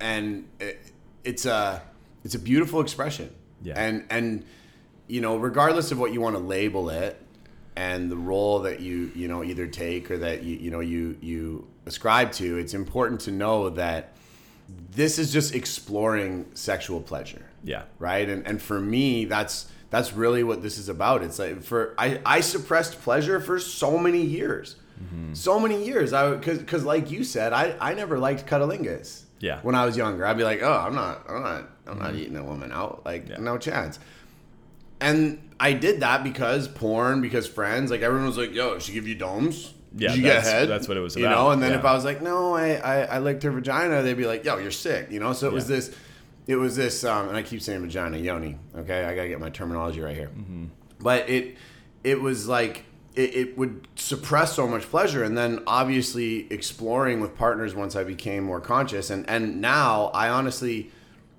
[0.00, 0.80] and it,
[1.22, 1.80] it's a
[2.24, 3.30] it's a beautiful expression.
[3.62, 3.74] Yeah.
[3.76, 4.44] And and
[5.06, 7.22] you know, regardless of what you want to label it,
[7.86, 11.16] and the role that you you know either take or that you you know you
[11.20, 14.02] you ascribe to, it's important to know that
[15.00, 17.84] this is just exploring sexual pleasure Yeah.
[17.98, 19.54] right and and for me that's
[19.90, 23.90] that's really what this is about it's like for i i suppressed pleasure for so
[24.06, 25.32] many years Mm-hmm.
[25.32, 29.60] so many years i because because like you said i i never liked cunnilingus Yeah.
[29.62, 32.36] when i was younger i'd be like oh i'm not i'm not i'm not eating
[32.36, 33.44] a woman out like Mm-hmm.
[33.44, 33.50] Yeah.
[33.52, 34.00] no chance
[35.00, 39.06] and i did that because porn because friends like everyone was like yo she give
[39.08, 40.68] you domes Yeah, Did you get head?
[40.68, 41.78] that's what it was You know, and then Yeah.
[41.78, 44.58] if I was like, no, I, I, I licked her vagina, they'd be like, yo,
[44.58, 45.10] you're sick.
[45.10, 45.90] You know, so it was this,
[46.46, 48.58] it was this, um, and I keep saying vagina, yoni.
[48.76, 50.28] Okay, I gotta get my terminology right here.
[50.28, 50.66] Mm-hmm.
[51.00, 51.56] But it,
[52.04, 52.84] it was like
[53.16, 58.04] it, it would suppress so much pleasure, and then obviously exploring with partners once I
[58.04, 60.90] became more conscious, and and now I honestly,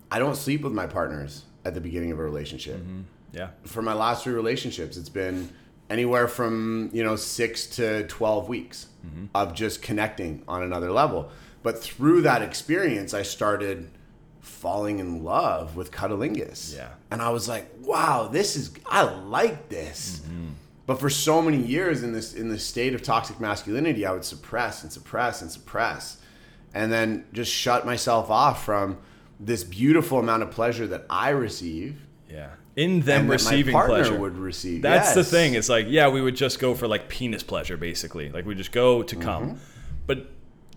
[0.09, 2.81] I don't sleep with my partners at the beginning of a relationship
[3.31, 3.49] Yeah.
[3.63, 5.49] for my last three relationships, it's been
[5.89, 9.25] anywhere from you know six to twelve weeks mm-hmm.
[9.35, 11.29] of just connecting on another level.
[11.61, 13.91] But through that experience, I started
[14.39, 16.75] falling in love with cunnilingus.
[16.75, 16.89] Yeah.
[17.11, 20.49] and I was like, "Wow, this is I like this." Mm-hmm.
[20.85, 24.25] But for so many years in this in this state of toxic masculinity, I would
[24.25, 26.17] suppress and suppress and suppress,
[26.73, 28.97] and then just shut myself off from
[29.39, 32.49] this beautiful amount of pleasure that I receive Yeah.
[32.79, 34.19] In them and receiving my partner pleasure.
[34.19, 34.81] would receive.
[34.81, 35.53] That's the thing.
[35.55, 38.29] It's like, yeah, we would just go for like penis pleasure, basically.
[38.29, 39.43] Like we just go to come.
[39.47, 39.57] Mm-hmm.
[40.07, 40.27] But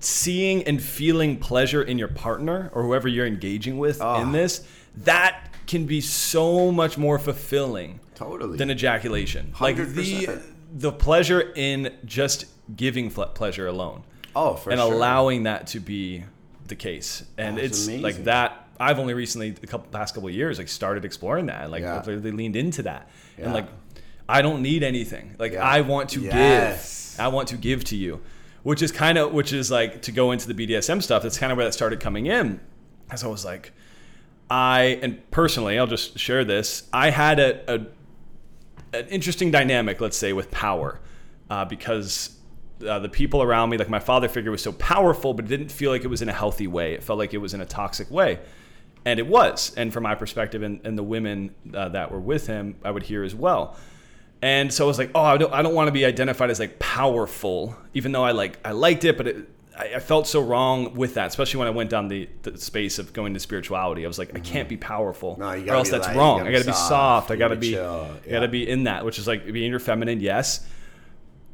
[0.01, 4.21] seeing and feeling pleasure in your partner or whoever you're engaging with Ah.
[4.21, 8.59] in this, that can be so much more fulfilling Totally.
[8.59, 9.55] than ejaculation.
[9.61, 10.43] Like the 100%.
[10.75, 14.03] the pleasure in just giving fle- pleasure alone
[14.35, 14.73] Oh, for sure.
[14.73, 14.93] and sure.
[14.93, 16.25] allowing that to be
[16.67, 17.25] the case.
[17.39, 18.03] And That's it's amazing.
[18.03, 18.62] like that.
[18.83, 21.71] I've only recently, a couple past couple of years, like started exploring that.
[21.71, 22.03] Like Yeah.
[22.07, 23.09] Really leaned into that.
[23.39, 23.69] And like,
[24.29, 25.37] I don't need anything.
[25.39, 25.63] Like Yeah.
[25.65, 27.15] I want to Yes.
[27.17, 27.21] give.
[27.25, 28.21] I want to give to you,
[28.63, 31.23] which is kind of which is like to go into the BDSM stuff.
[31.23, 32.61] That's kind of where that started coming in.
[33.11, 33.73] As I was like,
[34.51, 36.85] I and personally, I'll just share this.
[36.93, 37.87] I had a, a
[38.95, 41.01] an interesting dynamic, let's say, with power,
[41.51, 42.37] uh, because
[42.87, 45.71] uh, the people around me, like my father figure, was so powerful, but it didn't
[45.71, 46.93] feel like it was in a healthy way.
[46.95, 48.39] It felt like it was in a toxic way,
[49.05, 49.73] and it was.
[49.77, 53.03] And from my perspective, and, and the women uh, that were with him, I would
[53.03, 53.77] hear as well.
[54.41, 56.59] And so I was like, oh, I don't, I don't want to be identified as
[56.59, 60.41] like powerful, even though I like I liked it, but it, I, I felt so
[60.41, 64.05] wrong with that, especially when I went down the, the space of going to spirituality.
[64.05, 66.39] I was like, I can't be powerful, No, you or else that's you wrong.
[66.39, 67.31] gotta I got to be soft.
[67.31, 69.71] I got to be, chill, I got to be in that, which is like being
[69.71, 70.67] your feminine, yes.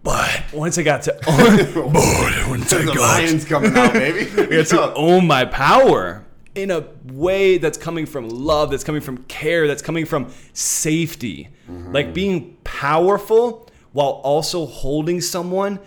[0.02, 4.30] But once I got to own, but once I the got lions coming out, baby.
[4.42, 9.00] I got to own my power in a way that's coming from love, that's coming
[9.00, 11.48] from care, that's coming from safety.
[11.92, 15.78] Like being powerful while also holding someone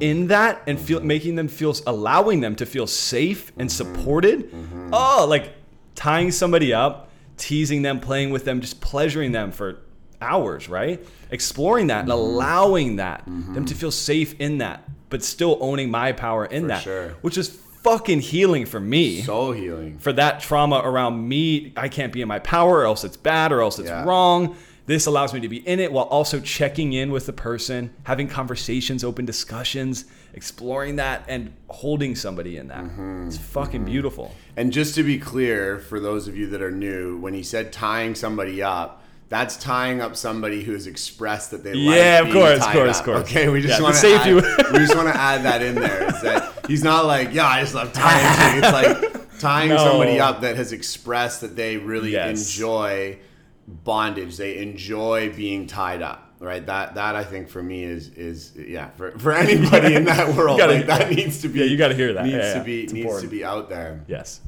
[0.00, 4.50] in that and feel making them feel allowing them to feel safe and supported.
[4.92, 5.52] Oh, like
[5.94, 9.80] tying somebody up, teasing them, playing with them, just pleasuring them for
[10.20, 11.04] hours, right?
[11.30, 12.20] Exploring that and mm-hmm.
[12.20, 13.80] allowing that them to mm-hmm.
[13.80, 17.08] feel safe in that, but still owning my power in For that, sure.
[17.22, 19.22] which is fucking healing for me.
[19.22, 19.98] so healing.
[19.98, 23.52] for that trauma around me, I can't be in my power, or else it's bad,
[23.52, 24.04] or else it's Yeah.
[24.04, 24.56] wrong.
[24.86, 28.26] This allows me to be in it while also checking in with the person, having
[28.26, 32.82] conversations, open discussions, exploring that, and holding somebody in that.
[32.84, 33.28] Mm-hmm.
[33.28, 34.34] It's fucking beautiful.
[34.56, 37.72] And just to be clear, for those of you that are new, when he said
[37.72, 38.99] tying somebody up,
[39.30, 41.98] that's tying up somebody who has expressed that they like it.
[42.00, 43.00] Yeah, of being course, of course, up.
[43.00, 43.30] of course.
[43.30, 44.34] Okay, we just Yeah, want to save add, you.
[44.72, 46.08] we just want to add that in there.
[46.08, 48.58] Is that he's not like, yeah, I just love tying.
[48.62, 49.78] It's like tying No.
[49.78, 52.38] somebody up that has expressed that they really Yes.
[52.54, 53.18] enjoy
[53.66, 54.36] bondage.
[54.36, 56.26] They enjoy being tied up.
[56.42, 60.34] Right, that that I think for me is is yeah for, for anybody in that
[60.34, 62.24] world gotta- like that needs to be Yeah, you gotta hear that.
[62.24, 62.64] needs Yeah, to yeah.
[62.64, 63.30] be It's needs important.
[63.30, 64.40] to be out there Yes.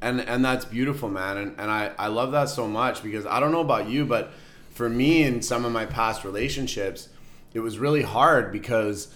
[0.00, 1.36] And and that's beautiful man.
[1.36, 4.32] And, and I, I love that so much because i don't know about you but
[4.70, 7.08] for me in some of my past relationships
[7.54, 9.08] it was really hard because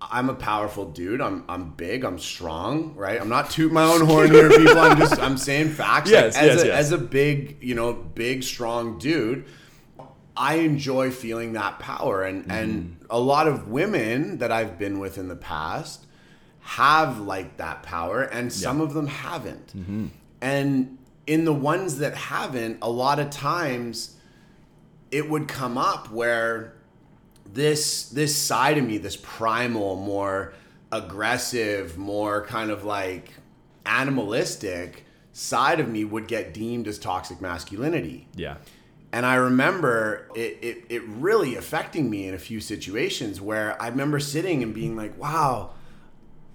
[0.00, 1.20] i'm a powerful dude.
[1.20, 2.04] I'm i'm big.
[2.04, 3.20] I'm strong right?
[3.20, 4.78] I'm not toot my own horn here people.
[4.78, 6.10] I'm just i'm saying facts.
[6.10, 6.78] Yes, like, as, yes, a, yes.
[6.78, 9.46] as a big you know big strong dude
[10.36, 13.06] I enjoy feeling that power, and and mm-hmm.
[13.08, 16.05] a lot of women that I've been with in the past
[16.66, 19.68] have like that power, and some of them haven't.
[19.68, 20.06] Mm-hmm.
[20.40, 24.16] And in the ones that haven't, a lot of times
[25.12, 26.74] it would come up where
[27.44, 30.54] this this side of me, this primal, more
[30.90, 33.30] aggressive, more kind of like
[33.84, 38.26] animalistic side of me would get deemed as toxic masculinity.
[38.34, 38.56] Yeah.
[39.12, 43.86] And I remember it, it, it really affecting me in a few situations where I
[43.86, 45.70] remember sitting and being like, wow,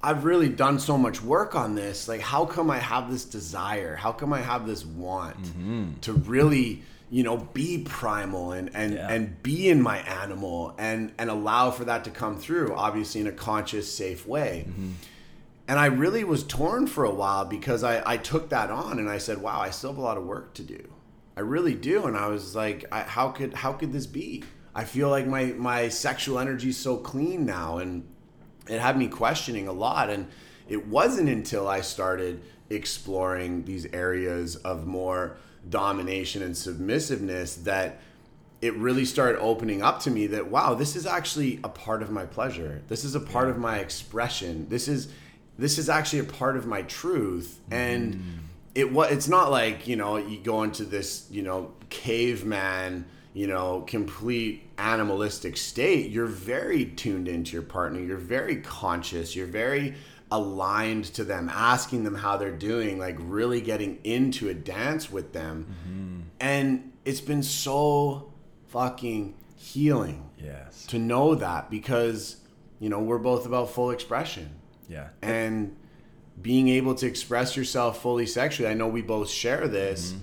[0.04, 2.08] I've really done so much work on this.
[2.08, 3.96] Like, how come I have this desire?
[3.96, 5.94] How come I have this want mm-hmm.
[6.02, 9.08] to really, you know, be primal and and Yeah.
[9.10, 13.28] and be in my animal and and allow for that to come through, obviously in
[13.28, 14.66] a conscious, safe way.
[14.68, 14.92] Mm-hmm.
[15.68, 19.10] And I really was torn for a while because I, I took that on and
[19.10, 20.92] I said, wow, I still have a lot of work to do.
[21.38, 22.08] I really do.
[22.08, 24.44] And I was like, I, how could how could this be?
[24.74, 28.06] I feel like my my sexual energy is so clean now, and
[28.68, 30.10] it had me questioning a lot.
[30.10, 30.28] And
[30.68, 35.38] it wasn't until I started exploring these areas of more
[35.70, 38.00] domination and submissiveness that
[38.62, 42.12] it really started opening up to me that wow this is actually a part of
[42.12, 42.82] my pleasure.
[42.88, 44.70] This is a part of my expression.
[44.70, 45.12] This is
[45.58, 47.60] this is actually a part of my truth.
[47.70, 48.22] And mm.
[48.76, 53.48] it was it's not like you know you go into this you know caveman you
[53.48, 58.00] know complete animalistic state you're very tuned into your partner.
[58.00, 59.36] You're very conscious.
[59.36, 59.96] You're very
[60.32, 65.34] aligned to them asking them how they're doing like really getting into a dance with
[65.34, 65.68] them.
[65.70, 66.20] Mm-hmm.
[66.40, 68.32] And it's been so
[68.68, 70.86] fucking healing Yes.
[70.88, 72.38] to know that because
[72.80, 74.56] you know we're both about full expression.
[74.90, 75.08] Yeah.
[75.22, 75.78] and
[76.42, 80.22] being able to express yourself fully sexually i know we both share this mm-hmm.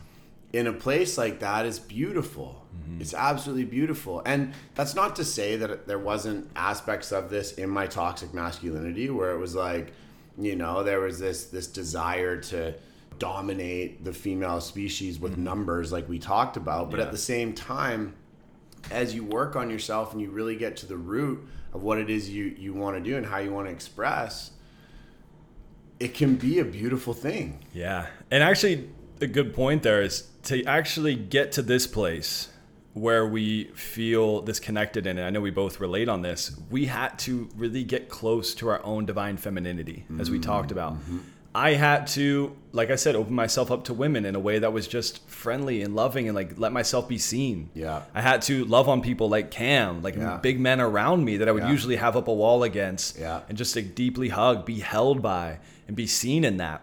[0.53, 2.65] In a place like that is beautiful.
[2.75, 3.01] Mm-hmm.
[3.01, 4.23] It's absolutely beautiful.
[4.25, 9.11] And that's not to say that there wasn't aspects of this in my toxic masculinity
[9.11, 9.93] where it was like
[10.39, 12.75] you know there was this this desire to
[13.19, 15.45] dominate the female species with mm-hmm.
[15.45, 16.91] numbers like we talked about.
[16.91, 17.07] But Yeah.
[17.07, 18.15] at the same time
[18.91, 22.09] as you work on yourself and you really get to the root of what it
[22.09, 24.53] is you you want to do and how you want to express
[26.01, 27.59] it can be a beautiful thing.
[27.73, 28.07] Yeah.
[28.31, 28.89] And actually,
[29.21, 32.49] a good point there is to actually get to this place
[32.95, 35.23] where we feel disconnected in it.
[35.25, 36.59] I know we both relate on this.
[36.71, 40.95] We had to really get close to our own divine femininity, as we talked about.
[40.95, 41.19] Mm-hmm.
[41.55, 44.73] I had to, like I said, open myself up to women in a way that
[44.73, 47.71] was just friendly and loving and like let myself be seen.
[47.75, 48.03] Yeah.
[48.15, 50.37] I had to love on people like Cam, like Yeah.
[50.37, 51.71] big men around me that I would Yeah.
[51.71, 53.41] usually have up a wall against Yeah.
[53.49, 55.59] and just like deeply hug, be held by,
[55.89, 56.83] and be seen in that.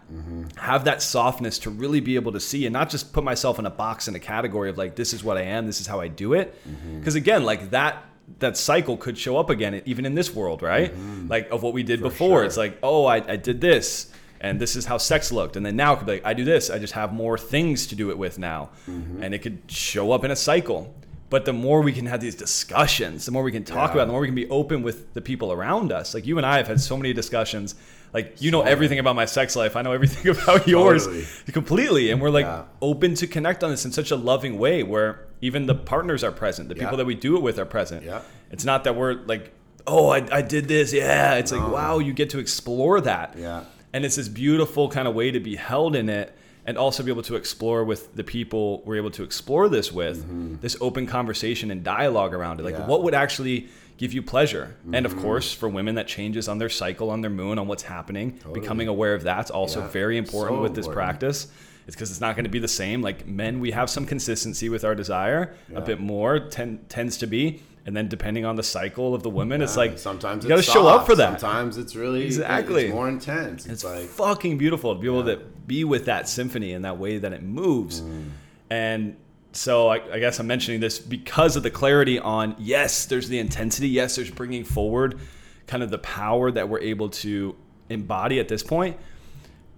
[0.58, 3.66] Have that softness to really be able to see and not just put myself in
[3.66, 6.02] a box in a category of like this is what I am, this is how
[6.02, 6.56] I do it.
[6.68, 7.00] Mm-hmm.
[7.00, 8.04] Because again, like that
[8.40, 10.92] that cycle could show up again even in this world, right?
[10.92, 11.28] Mm-hmm.
[11.28, 12.40] Like of what we did before.
[12.40, 12.44] sure.
[12.46, 14.12] It's like, oh, I, I did this.
[14.42, 16.44] And this is how sex looked, and then now it could be like I do
[16.44, 16.70] this.
[16.70, 19.24] I just have more things to do it with now, mm-hmm.
[19.24, 20.94] and it could show up in a cycle.
[21.30, 23.94] But the more we can have these discussions, the more we can talk Yeah.
[23.94, 26.14] about, it, the more we can be open with the people around us.
[26.14, 27.76] Like you and I have had so many discussions.
[28.16, 29.76] Like you know everything about my sex life.
[29.76, 31.26] I know everything about yours Totally.
[31.52, 32.64] completely, and we're like Yeah.
[32.82, 36.32] open to connect on this in such a loving way, where even the partners are
[36.32, 36.98] present, the people Yeah.
[36.98, 38.04] that we do it with are present.
[38.04, 38.22] Yeah.
[38.52, 39.52] It's not that we're like,
[39.86, 41.36] oh, I, I did this, yeah.
[41.36, 43.36] It's like wow, you get to explore that.
[43.38, 43.66] Yeah.
[43.94, 46.34] And it's this beautiful kind of way to be held in it
[46.68, 50.18] and also be able to explore with the people we're able to explore this with,
[50.62, 52.64] this open conversation and dialogue around it.
[52.64, 52.84] Like, Mm-hmm.
[52.84, 52.88] Yeah.
[52.88, 53.68] what would actually
[53.98, 54.76] give you pleasure?
[54.92, 55.18] And Mm-hmm.
[55.18, 58.40] of course, for women, that changes on their cycle, on their moon, on what's happening.
[58.54, 59.88] Becoming aware of that's also Yeah.
[59.90, 61.06] very important So with this important.
[61.20, 61.48] practice.
[61.88, 63.02] It's because it's not going to be the same.
[63.04, 65.78] Like men, we have some consistency with our desire, Yeah.
[65.78, 67.62] a bit more ten, tends to be.
[67.88, 70.64] And then depending on the cycle of the women, it's like sometimes you got to
[70.64, 71.40] show up for that.
[71.40, 72.86] Sometimes it's really Exactly.
[72.86, 73.66] It's more intense.
[73.68, 75.36] It's It's, like fucking beautiful to be able Yeah.
[75.36, 78.02] to be with that symphony and that way that it moves.
[78.02, 78.24] Mm.
[78.72, 79.16] And
[79.56, 83.40] so I, I guess I'm mentioning this because of the clarity on yes, there's the
[83.40, 83.88] intensity.
[83.90, 85.20] Yes, there's bringing forward
[85.68, 87.56] kind of the power that we're able to
[87.90, 88.98] embody at this point.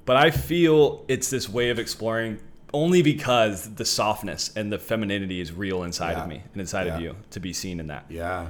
[0.06, 2.40] But I feel it's this way of exploring
[2.74, 6.24] only because the softness and the femininity is real inside Yeah.
[6.24, 8.06] of me and inside of you to be seen in that.
[8.10, 8.48] yeah.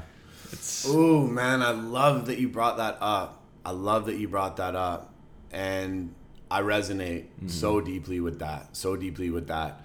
[0.51, 3.43] It's Ooh, man, I love that you brought that up.
[3.65, 5.13] I love that you brought that up.
[5.51, 6.13] And
[6.49, 7.47] I resonate Mm-hmm.
[7.49, 8.75] so deeply with that.
[8.77, 9.81] So deeply with that.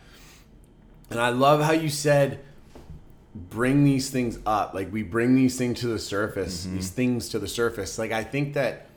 [1.12, 2.40] And I love how you said
[3.34, 4.74] bring these things up.
[4.74, 6.76] Like we bring these things to the surface, Mm-hmm.
[6.76, 7.98] these things to the surface.
[7.98, 8.88] Like I think that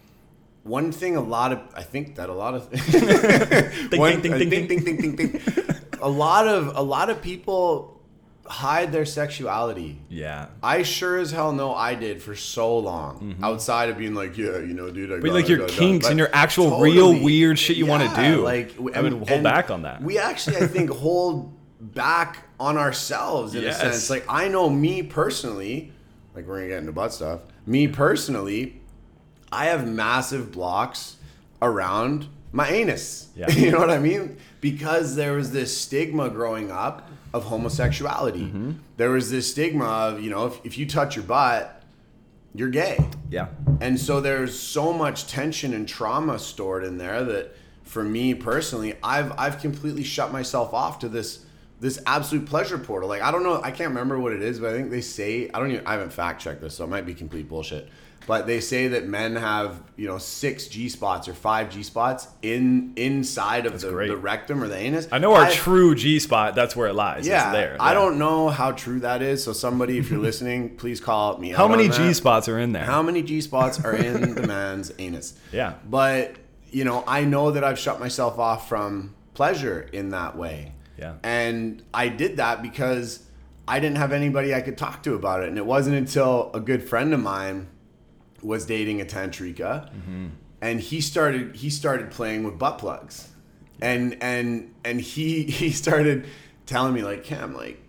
[0.64, 2.64] one thing a lot of I think that a lot of
[3.98, 6.02] one- ding, I think- think, think, think, think.
[6.02, 7.92] a lot of a lot of people
[8.48, 9.98] hide their sexuality.
[10.08, 10.48] Yeah.
[10.62, 13.36] I sure as hell know I did for so long.
[13.42, 15.22] Outside of being like, yeah, you know, dude, I Mm-hmm.
[15.24, 18.44] But like it, your kinks and your actual real weird shit you want to do.
[18.44, 20.02] Like, I would hold back on that.
[20.04, 21.55] We actually, I think, hold
[21.94, 23.78] back on ourselves in Yes.
[23.78, 24.10] a sense.
[24.10, 25.92] Like, I know me personally,
[26.36, 27.42] like, we're gonna get into butt stuff.
[27.66, 28.82] Me personally,
[29.52, 31.18] I have massive blocks
[31.62, 33.28] around my anus.
[33.36, 33.50] Yeah.
[33.52, 34.38] you know what I mean?
[34.62, 38.40] Because there was this stigma growing up of homosexuality.
[38.46, 38.72] Mm-hmm.
[38.98, 41.84] There was this stigma of, you know, if, if you touch your butt,
[42.54, 42.98] you're gay.
[43.30, 43.48] yeah.
[43.82, 48.96] And so there's so much tension and trauma stored in there that for me personally,
[49.04, 51.45] I've I've completely shut myself off to this
[51.86, 53.08] this absolute pleasure portal.
[53.08, 55.50] Like I don't know, I can't remember what it is, but I think they say
[55.54, 57.88] I don't even I haven't fact checked this, so it might be complete bullshit.
[58.28, 62.28] But they say that men have, you know, six G spots or five G spots
[62.42, 65.08] in inside of the, the rectum or the anus.
[65.12, 66.56] I know our I- true G spot.
[66.56, 67.28] That's where it lies.
[67.28, 67.78] yeah, it's there.
[67.80, 69.44] I don't know how true that is.
[69.44, 71.52] So somebody, if you're listening, please call me.
[71.52, 71.88] How many.
[71.88, 72.84] G spots are in there?
[72.86, 75.36] How many G spots are in the man's anus?
[75.52, 75.76] Yeah.
[75.88, 76.36] But,
[76.72, 80.72] you know, I know that I've shut myself off from pleasure in that way.
[80.98, 81.16] Yeah.
[81.24, 83.24] And I did that because
[83.68, 85.50] I didn't have anybody I could talk to about it.
[85.50, 87.68] And it wasn't until a good friend of mine
[88.42, 90.28] was dating a tantrika Mm-hmm.
[90.62, 93.30] and he started he started playing with butt plugs.
[93.82, 96.28] And and and he he started
[96.66, 97.82] telling me like, Cam, like,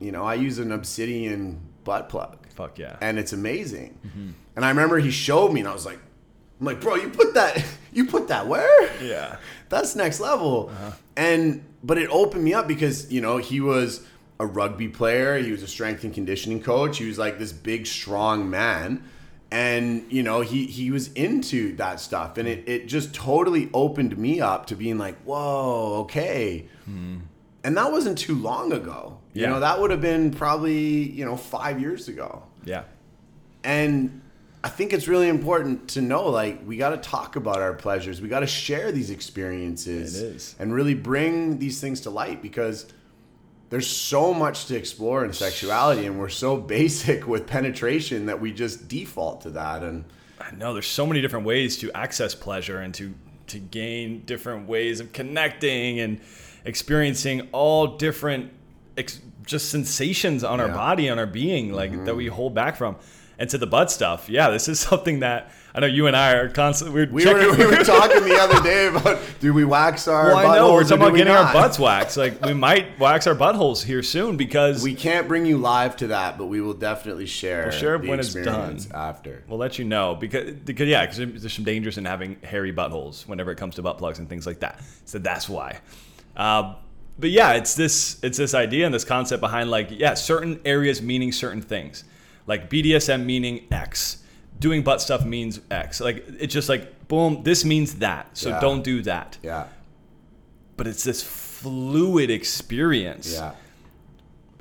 [0.00, 2.96] you know, I use an obsidian butt plug Fuck yeah.
[3.00, 4.34] and it's amazing.
[4.56, 6.00] And I remember he showed me, and I was like,
[6.58, 9.02] I'm like, bro, you put that, you put that where?
[9.02, 9.36] Yeah.
[9.68, 10.70] That's next level.
[10.70, 10.90] Uh-huh.
[11.16, 14.04] And but it opened me up because you know he was
[14.40, 17.86] a rugby player, he was a strength and conditioning coach, he was like this big
[17.86, 19.04] strong man.
[19.50, 24.18] And you know he he was into that stuff, and it, it just totally opened
[24.18, 27.20] me up to being like, whoa, okay, hmm.
[27.64, 29.18] and that wasn't too long ago.
[29.32, 32.42] You know that would have been probably you know five years ago.
[32.64, 32.84] Yeah.
[33.64, 34.20] And
[34.62, 38.20] I think it's really important to know like we got to talk about our pleasures.
[38.20, 40.56] We got to share these experiences It is.
[40.58, 42.86] and really bring these things to light because
[43.70, 48.52] there's so much to explore in sexuality and we're so basic with penetration that we
[48.52, 50.04] just default to that and
[50.40, 53.14] I know there's so many different ways to access pleasure and to
[53.48, 56.20] to gain different ways of connecting and
[56.64, 58.52] experiencing all different
[58.96, 62.34] ex- just sensations on our body on our being like that we mm-hmm.
[62.34, 62.96] hold back from
[63.38, 66.32] and to the butt stuff yeah this is something that i know you and i
[66.32, 70.08] are constantly we're we were, we were talking the other day about do we wax
[70.08, 72.98] our well i know we're talking about we getting our butts waxed like we might
[72.98, 76.60] wax our buttholes here soon because we can't bring you live to that but we
[76.60, 78.78] will definitely share We'll share when it's done.
[78.92, 82.72] after We'll let you know because, because yeah, because there's some dangers in having hairy
[82.72, 84.80] buttholes whenever it comes to butt plugs and things like that.
[85.04, 85.78] So that's why.
[86.36, 86.74] Uh,
[87.18, 91.02] but yeah, it's this it's this idea and this concept behind like yeah, certain areas
[91.02, 92.04] meaning certain things,
[92.48, 94.24] like BDSM meaning X,
[94.58, 96.00] doing butt stuff means X.
[96.00, 98.60] Like it's just like boom, this means that, so Yeah.
[98.60, 99.38] don't do that.
[99.42, 99.66] yeah
[100.76, 103.52] But it's this fluid experience yeah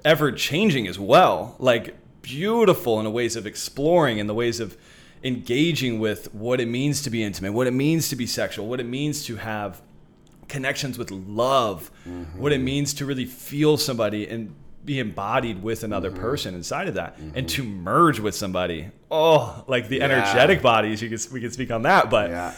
[0.05, 1.55] ever changing as well.
[1.59, 4.77] Like beautiful in the ways of exploring and the ways of
[5.23, 8.79] engaging with what it means to be intimate, what it means to be sexual, what
[8.79, 9.81] it means to have
[10.47, 11.91] connections with love,
[12.37, 12.65] what it mm-hmm.
[12.65, 14.55] means to really feel somebody and
[14.87, 16.21] be embodied with another mm-hmm.
[16.21, 17.45] person inside of that and mm-hmm.
[17.45, 18.89] to merge with somebody.
[19.11, 20.05] Oh, like the Yeah.
[20.05, 22.53] energetic bodies, you could we could speak on that, but yeah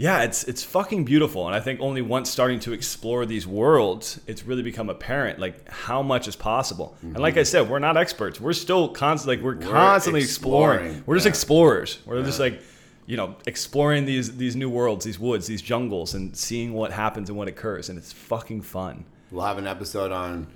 [0.00, 4.18] yeah, it's it's fucking beautiful, and I think only once starting to explore these worlds,
[4.26, 6.96] it's really become apparent like how much is possible.
[7.02, 7.44] And like I mm-hmm.
[7.44, 8.40] said, we're not experts.
[8.40, 10.86] We're still constantly like we're, constantly exploring.
[10.86, 11.28] exploring, We're just yeah.
[11.28, 11.98] explorers.
[12.06, 12.62] We're just like
[13.04, 17.28] you know exploring these these new worlds, these woods, these jungles, and seeing what happens
[17.28, 19.04] and what occurs, and it's fucking fun.
[19.30, 20.46] We'll have an episode on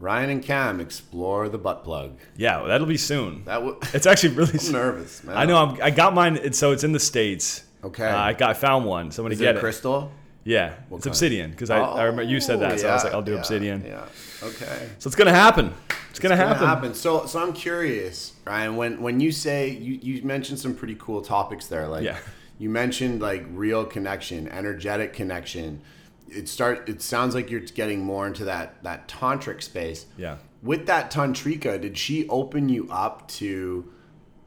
[0.00, 2.18] Ryan and Cam explore the butt plug.
[2.36, 3.44] Yeah, that'll be soon.
[3.44, 4.58] That w- It's actually really.
[4.58, 5.36] I'm nervous, man.
[5.36, 5.56] I know.
[5.58, 6.36] I'm, I got mine.
[6.42, 7.64] It's, so it's in the states.
[7.84, 8.08] Okay.
[8.08, 9.10] Uh, I got I found one.
[9.10, 9.60] Somebody Is get it it.
[9.60, 10.10] crystal?
[10.42, 11.06] Yeah, it's kind?
[11.06, 13.38] obsidian because I, I remember you said that, so I was like, I'll do yeah,
[13.38, 13.84] obsidian.
[13.86, 14.04] Yeah.
[14.42, 14.88] Okay.
[14.98, 15.74] So it's gonna happen.
[16.08, 16.66] It's gonna, Gonna happen.
[16.66, 16.94] happen.
[16.94, 18.76] So, so I'm curious, Ryan.
[18.76, 22.16] When when you say you you mentioned some pretty cool topics there, like Yeah.
[22.58, 25.82] you mentioned like real connection, energetic connection.
[26.30, 26.88] It start.
[26.88, 30.06] It sounds like you're getting more into that that tantric space.
[30.16, 30.36] Yeah.
[30.62, 33.92] With that tantrika, did she open you up to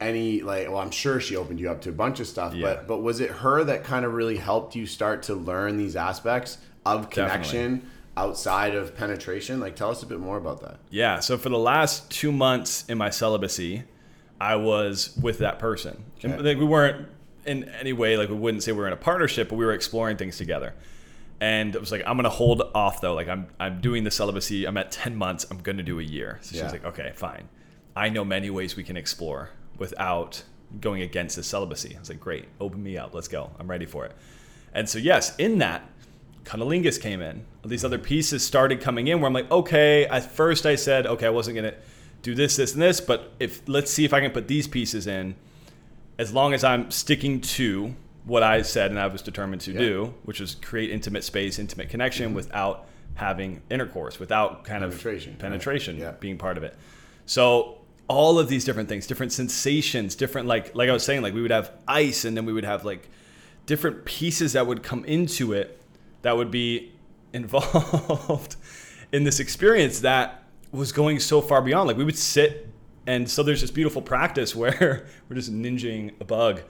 [0.00, 0.68] any like?
[0.68, 2.54] Well, I'm sure she opened you up to a bunch of stuff.
[2.54, 2.62] Yeah.
[2.66, 5.96] But but was it her that kind of really helped you start to learn these
[5.96, 9.60] aspects of connection outside of penetration?
[9.60, 10.78] Like, tell us a bit more about that.
[10.90, 11.20] Yeah.
[11.20, 13.82] So for the last two months in my celibacy,
[14.40, 16.04] I was with that person.
[16.22, 17.08] And, like, we weren't
[17.46, 19.72] in any way like we wouldn't say we were in a partnership, but we were
[19.72, 20.74] exploring things together.
[21.44, 23.12] And it was like, I'm gonna hold off though.
[23.14, 24.64] Like I'm I'm doing the celibacy.
[24.66, 25.44] I'm at ten months.
[25.50, 26.38] I'm gonna do a year.
[26.40, 26.62] So Yeah.
[26.62, 27.48] she's like, okay, fine.
[27.94, 30.42] I know many ways we can explore without
[30.80, 31.94] going against the celibacy.
[31.96, 33.14] I was like, great, open me up.
[33.14, 33.50] Let's go.
[33.58, 34.12] I'm ready for it.
[34.72, 35.82] And so yes, in that,
[36.44, 37.44] cunnilingus came in.
[37.64, 41.26] These other pieces started coming in where I'm like, okay, at first I said, okay,
[41.26, 41.74] I wasn't gonna
[42.22, 45.06] do this, this, and this, but if let's see if I can put these pieces
[45.06, 45.34] in,
[46.18, 47.94] as long as I'm sticking to
[48.24, 51.90] what I said and I was determined to do, which was create intimate space, intimate
[51.90, 52.36] connection mm-hmm.
[52.36, 55.40] without having intercourse, without kind Penetration, of right.
[55.40, 56.12] penetration Yeah.
[56.12, 56.76] being part of it.
[57.26, 61.34] So all of these different things, different sensations, different like like I was saying, like
[61.34, 63.08] we would have ice and then we would have like
[63.66, 65.80] different pieces that would come into it
[66.22, 66.92] that would be
[67.34, 68.56] involved
[69.12, 71.88] in this experience that was going so far beyond.
[71.88, 72.68] Like we would sit
[73.06, 76.62] and so there's this beautiful practice where we're just ninjing a bug.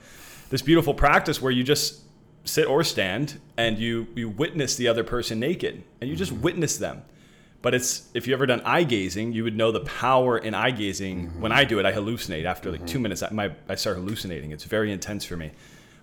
[0.55, 1.99] This beautiful practice where you just
[2.45, 6.43] sit or stand and you you witness the other person naked and you just mm-hmm.
[6.43, 7.01] witness them.
[7.61, 10.71] But it's if you've ever done eye gazing, you would know the power in eye
[10.71, 11.27] gazing.
[11.27, 11.41] Mm-hmm.
[11.41, 13.01] When I do it, I hallucinate after like two mm-hmm.
[13.03, 13.21] minutes.
[13.21, 14.51] I, my, I start hallucinating.
[14.51, 15.51] It's very intense for me.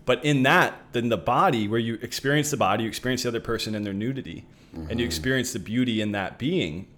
[0.05, 3.41] But in that, then the body, where you experience the body, you experience the other
[3.41, 4.45] person in their nudity,
[4.91, 6.89] and you experience the beauty in that being,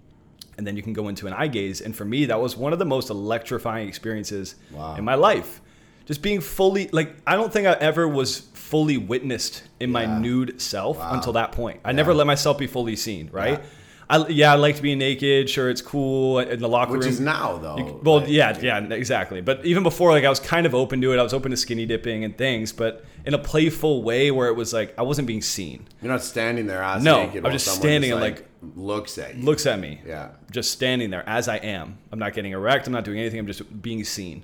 [0.57, 1.79] and then you can go into an eye gaze.
[1.79, 4.95] And for me, that was one of the most electrifying experiences Wow.
[4.97, 5.61] in my life.
[6.05, 10.61] Just being fully like I don't think I ever was fully witnessed in my nude
[10.61, 11.13] self Wow.
[11.13, 11.79] until that point.
[11.85, 13.59] I never let myself be fully seen, right?
[13.59, 13.65] Yeah.
[14.07, 15.49] I, yeah, I like to be naked.
[15.49, 17.07] Sure, it's cool in the locker Which room.
[17.07, 17.77] Which is now though.
[17.77, 19.41] You- well, like- yeah, yeah, exactly.
[19.41, 21.17] But even before, like, I was kind of open to it.
[21.17, 24.55] I was open to skinny dipping and things, but in a playful way where it
[24.55, 25.87] was like I wasn't being seen.
[26.03, 27.45] You're not standing there ass No, naked.
[27.47, 29.43] I'm just standing just, and, like looks at you.
[29.43, 30.29] Looks at me, Yeah.
[30.51, 31.97] just standing there as I am.
[32.11, 32.85] I'm not getting erect.
[32.85, 33.39] I'm not doing anything.
[33.39, 34.43] I'm just being seen.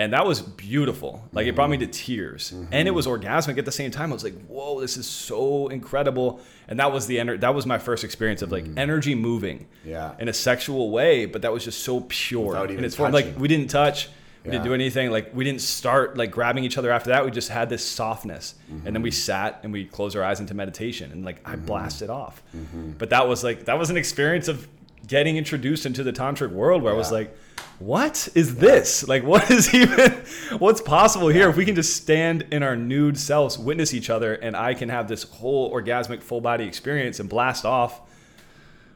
[0.00, 1.22] And that was beautiful.
[1.32, 4.10] Like it brought me to tears, and it was orgasmic at the same time.
[4.10, 7.66] I was like, "Whoa, this is so incredible!" And that was the ener- That was
[7.66, 10.12] my first experience of like energy moving, Yeah.
[10.18, 11.26] in a sexual way.
[11.26, 12.56] But that was just so pure.
[12.56, 14.08] And it's form like we didn't touch,
[14.44, 15.10] we didn't do anything.
[15.10, 17.22] Like we didn't start like grabbing each other after that.
[17.26, 18.92] We just had this softness, and Mm-hmm.
[18.94, 22.42] then we sat and we closed our eyes into meditation, and like I blasted off.
[22.56, 22.92] Mm-hmm.
[22.96, 24.66] But that was like that was an experience of
[25.06, 27.36] getting introduced into the tantric world where I was like,
[27.78, 29.06] what is this?
[29.08, 30.12] Like, what is even,
[30.58, 34.34] what's possible here if we can just stand in our nude selves, witness each other,
[34.34, 38.00] and I can have this whole orgasmic full body experience and blast off?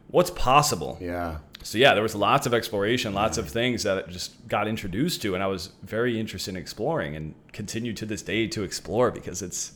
[0.08, 0.98] What's possible?
[1.00, 1.38] Yeah.
[1.62, 5.22] So yeah, there was lots of exploration, lots of things that I just got introduced
[5.22, 9.10] to, and I was very interested in exploring, and continue to this day to explore
[9.10, 9.72] because it's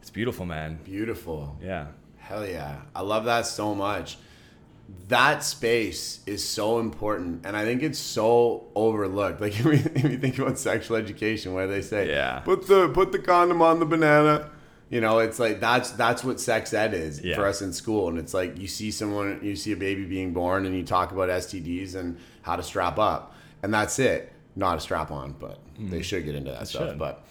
[0.00, 0.78] it's beautiful, man.
[0.82, 1.58] Beautiful.
[1.62, 1.88] Yeah,
[2.26, 2.80] Hell yeah.
[2.92, 4.18] I love that so much.
[5.08, 9.40] That space is so important, and I think it's so overlooked.
[9.40, 12.40] Like if you, if think about sexual education, where they say, Yeah.
[12.40, 14.50] put the put the condom on the banana."
[14.88, 17.34] You know, it's like that's that's what sex ed is Yeah.
[17.34, 20.32] for us in school, and it's like you see someone, you see a baby being
[20.32, 23.34] born, and you talk about STDs and how to strap up,
[23.64, 24.32] and that's it.
[24.54, 26.82] Not a strap on, but they should get into that stuff.
[26.82, 26.88] Mm.
[26.90, 26.98] should.
[26.98, 27.24] But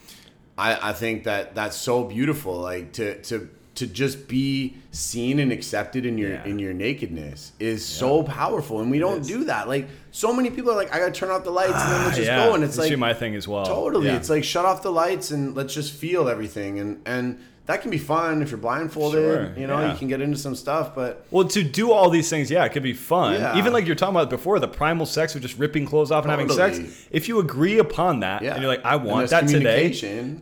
[0.57, 5.51] I, I think that that's so beautiful like to to to just be seen and
[5.51, 6.45] accepted in your Yeah.
[6.45, 9.27] in your nakedness is so powerful and we don't is.
[9.27, 11.91] do that like so many people are like i gotta turn off the lights and
[11.91, 12.45] then let's just Ah, yeah.
[12.47, 13.65] go and it's It's like my thing as well.
[13.65, 14.15] totally Yeah.
[14.15, 17.37] it's like shut off the lights and let's just feel everything and and
[17.67, 19.91] that can be fun if you're blindfolded Sure, you know yeah.
[19.91, 22.69] you can get into some stuff but Well, to do all these things, yeah, it
[22.73, 23.33] could be fun.
[23.33, 23.57] Yeah.
[23.57, 26.31] Even like you're talking about before, the primal sex of just ripping clothes off and
[26.31, 26.79] having sex.
[27.09, 28.53] If you agree upon that, Yeah.
[28.53, 29.91] and you're like, I want that today.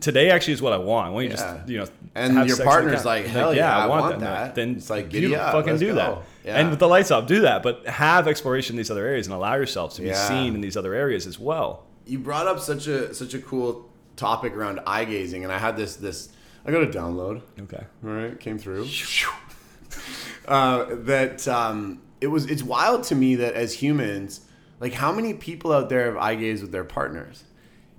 [0.00, 1.14] Today actually is what I want.
[1.14, 3.08] Why don't you just, you know, And your partner's that.
[3.08, 5.94] like, "Hell yeah, I want And that." Then It's like, beautiful, up, fucking do go.
[5.94, 6.18] that.
[6.44, 6.58] Yeah.
[6.58, 7.62] And with the lights off, do that.
[7.62, 10.76] But have exploration in these other areas and allow yourself to be seen in these
[10.76, 11.84] other areas as well.
[12.06, 15.74] you brought up such a such a cool topic around eye gazing and i had
[15.74, 16.28] this this
[16.66, 17.84] i got a download Okay.
[18.04, 18.86] All right, came through.
[20.48, 22.46] uh, that um, it was.
[22.46, 24.40] It's wild to me that as humans,
[24.80, 27.44] like how many people out there have eye gaze with their partners,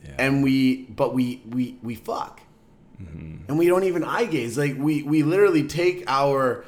[0.03, 0.15] Yeah.
[0.19, 2.41] and we, but we we we fuck,
[2.99, 4.57] and we don't even eye gaze.
[4.57, 6.65] Like we we literally take our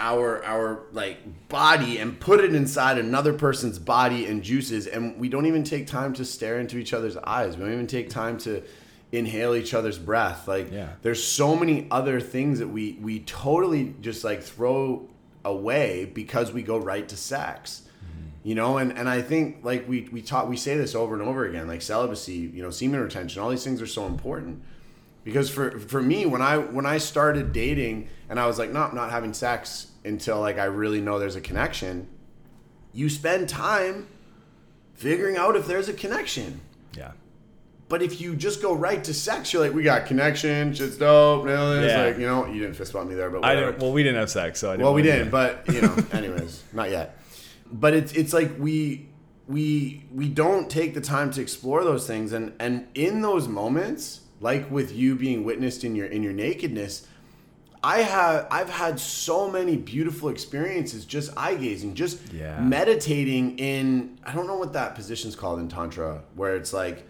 [0.00, 5.28] our our like body and put it inside another person's body and juices and we
[5.28, 8.38] don't even take time to stare into each other's eyes we don't even take time
[8.38, 8.62] to
[9.12, 10.46] inhale each other's breath.
[10.48, 10.88] Like Yeah.
[11.02, 15.08] there's so many other things that we we totally just like throw
[15.44, 17.82] away because we go right to sex.
[17.86, 18.48] Mm-hmm.
[18.48, 21.22] You know and and i think like we we talk we say this over and
[21.22, 24.62] over again like celibacy you know semen retention all these things are so important.
[25.24, 28.80] Because for for me when i when i started dating and i was like no
[28.82, 32.08] i'm not having sex until like i really know there's a connection
[32.94, 34.06] you spend time
[34.94, 36.60] figuring out if there's a connection.
[36.96, 37.12] Yeah.
[37.88, 41.46] But if you just go right to sex, you're like, we got connection, shit's dope,
[41.46, 41.90] this.
[41.90, 42.04] Yeah.
[42.04, 43.78] Like, you know, you didn't fist bump me there, but I didn't.
[43.78, 44.84] Well, we didn't have sex, so I didn't.
[44.84, 47.18] Well, we didn't, but you know, anyways, not yet.
[47.72, 49.08] But it's it's like we
[49.46, 54.20] we we don't take the time to explore those things, and and in those moments,
[54.40, 57.06] like with you being witnessed in your in your nakedness,
[57.82, 62.60] I have I've had so many beautiful experiences just eye gazing, just Yeah.
[62.60, 67.04] meditating in I don't know what that position's called in tantra, where it's like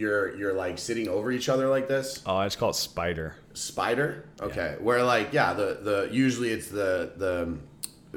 [0.00, 3.34] you're you're like sitting over each other like this Oh, I just call it spider.
[3.52, 7.56] spider okay where like yeah the the usually it's the the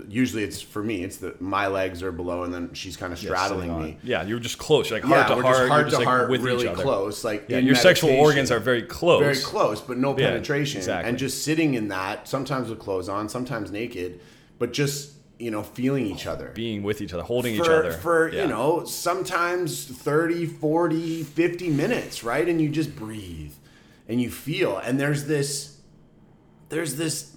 [0.07, 3.19] usually it's for me it's the my legs are below and then she's kind of
[3.19, 4.89] straddling on- me Yeah, you're just close.
[4.89, 5.69] You're like heart yeah to heart.
[5.69, 9.19] heart to like heart with really close like Yeah, your sexual organs are very close.
[9.21, 11.09] very close but no Yeah, penetration exactly.
[11.09, 14.19] and just sitting in that sometimes with clothes on sometimes naked
[14.57, 15.12] but just
[15.43, 17.91] you know feeling each other Being with each other, holding for, each other.
[17.91, 18.43] for Yeah.
[18.43, 23.51] you know sometimes 30 40 50 minutes right and you just breathe
[24.07, 25.77] and you feel and there's this
[26.69, 27.35] there's this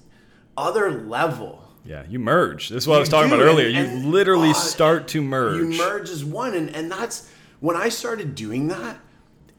[0.57, 2.69] other level Yeah, you merge.
[2.71, 3.69] This is what I was talking do, about earlier.
[3.79, 5.57] and- You literally uh, start to merge.
[5.59, 7.29] you merge as one and, and that's
[7.61, 8.99] when i started doing that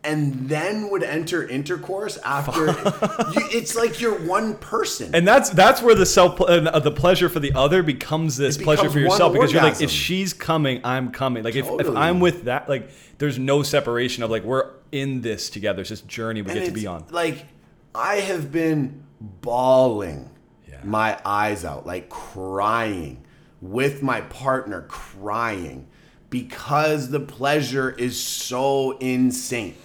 [0.08, 5.82] and then would enter intercourse after you, it's like you're one person and that's that's
[5.82, 9.34] where the self uh, the pleasure for the other becomes this It pleasure for yourself
[9.34, 11.44] because you're like if she's coming, I'm coming.
[11.44, 15.50] Like if, if I'm with that, like there's no separation of like we're in this
[15.50, 15.82] together.
[15.82, 17.06] It's this journey we And get to be on.
[17.12, 17.46] Like
[17.94, 20.30] I have been bawling
[20.70, 20.78] Yeah.
[20.84, 23.24] my eyes out, like crying
[23.62, 25.88] with my partner, crying
[26.30, 29.76] because the pleasure is so insane.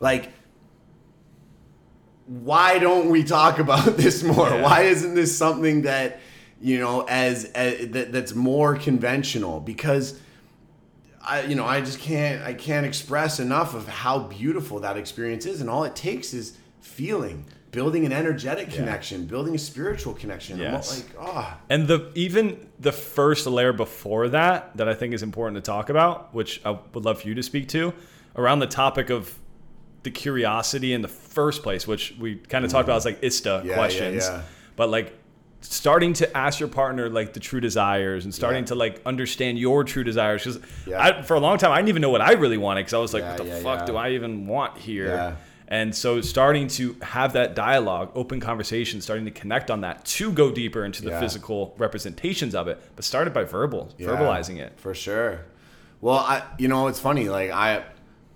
[0.00, 0.32] Like,
[2.26, 4.48] why don't we talk about this more?
[4.48, 4.62] Yeah.
[4.62, 6.20] Why isn't this something that
[6.60, 9.60] you know as, as that, that's more conventional?
[9.60, 10.20] Because
[11.22, 15.46] I you know I just can't I can't express enough of how beautiful that experience
[15.46, 20.58] is, and all it takes is feeling, building an energetic connection, building a spiritual connection.
[20.58, 20.96] Yes.
[20.96, 25.56] like ah, And the even the first layer before that that I think is important
[25.56, 27.92] to talk about, which I would love for you to speak to,
[28.36, 29.36] around the topic of
[30.06, 33.08] the curiosity in the first place, which we kind of talked about mm-hmm.
[33.08, 34.42] as like ISTA Yeah, yeah, questions, yeah.
[34.76, 35.12] but like
[35.62, 38.66] starting to ask your partner like the true desires and starting Yeah.
[38.68, 41.22] to like understand your true desires because Yeah.
[41.22, 43.12] For a long time I didn't even know what I really wanted because I was
[43.12, 43.86] like, Yeah, what the yeah, fuck yeah.
[43.86, 45.06] do I even want here?
[45.08, 45.36] Yeah.
[45.68, 50.30] And so starting to have that dialogue, open conversation, starting to connect on that to
[50.32, 51.20] go deeper into the Yeah.
[51.20, 54.74] physical representations of it, but started by verbal, Yeah, verbalizing it.
[54.76, 55.40] for sure.
[56.00, 57.82] Well, I you know it's funny like I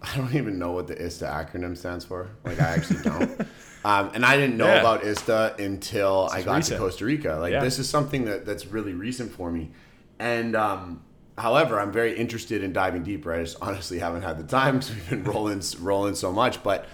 [0.02, 2.30] I don't even know what the ISTA acronym stands for.
[2.44, 3.40] Like I actually don't.
[3.84, 4.80] um, and I didn't know Yeah.
[4.80, 6.78] about ISTA until I got recent.
[6.78, 7.36] to Costa Rica.
[7.40, 7.60] Like Yeah.
[7.62, 9.70] this is something that that's really recent for me.
[10.18, 11.02] And um,
[11.36, 13.32] however, I'm very interested in diving deeper.
[13.32, 16.62] I just honestly haven't had the time because we've been rolling rolling so much.
[16.62, 16.86] But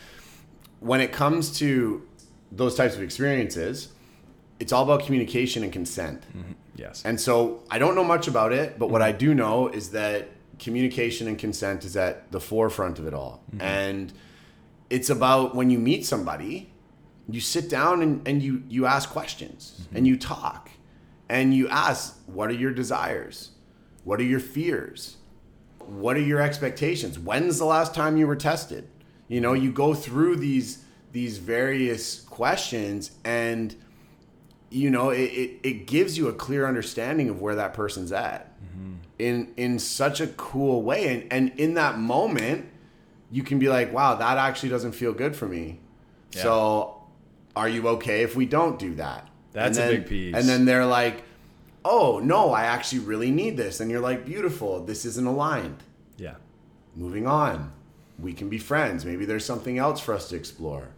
[0.81, 2.07] when it comes to
[2.53, 3.89] those types of experiences,
[4.59, 6.23] it's all about communication and consent.
[6.75, 7.03] Yes.
[7.05, 10.29] And so I don't know much about it, but what I do know is that
[10.59, 13.43] communication and consent is at the forefront of it all.
[13.51, 13.63] Mm-hmm.
[13.63, 14.13] And
[14.91, 16.73] it's about when you meet somebody,
[17.29, 19.97] you sit down and, and you, you ask questions mm-hmm.
[19.97, 20.71] and you talk
[21.29, 23.51] and you ask, what are your desires?
[24.05, 25.17] What are your fears?
[25.81, 27.19] What are your expectations?
[27.19, 28.89] When's the last time you were tested?
[29.29, 33.75] You know, you go through these these various questions and
[34.69, 38.53] you know it, it, it gives you a clear understanding of where that person's at
[38.61, 38.97] mm-hmm.
[39.19, 41.09] In in such a cool way.
[41.09, 42.67] And and in that moment
[43.31, 45.81] you can be like wow that actually doesn't feel good for me.
[46.33, 46.43] Yeah.
[46.43, 47.03] so
[47.55, 49.29] are you okay if we don't do that?
[49.53, 50.35] That's a big piece.
[50.35, 51.23] and then they're like
[51.85, 53.81] oh no i actually really need this.
[53.81, 55.83] And you're like beautiful this isn't aligned.
[56.17, 56.35] Yeah.
[56.95, 57.73] moving on.
[58.19, 59.05] We can be friends.
[59.05, 60.89] Maybe there's something else for us to explore.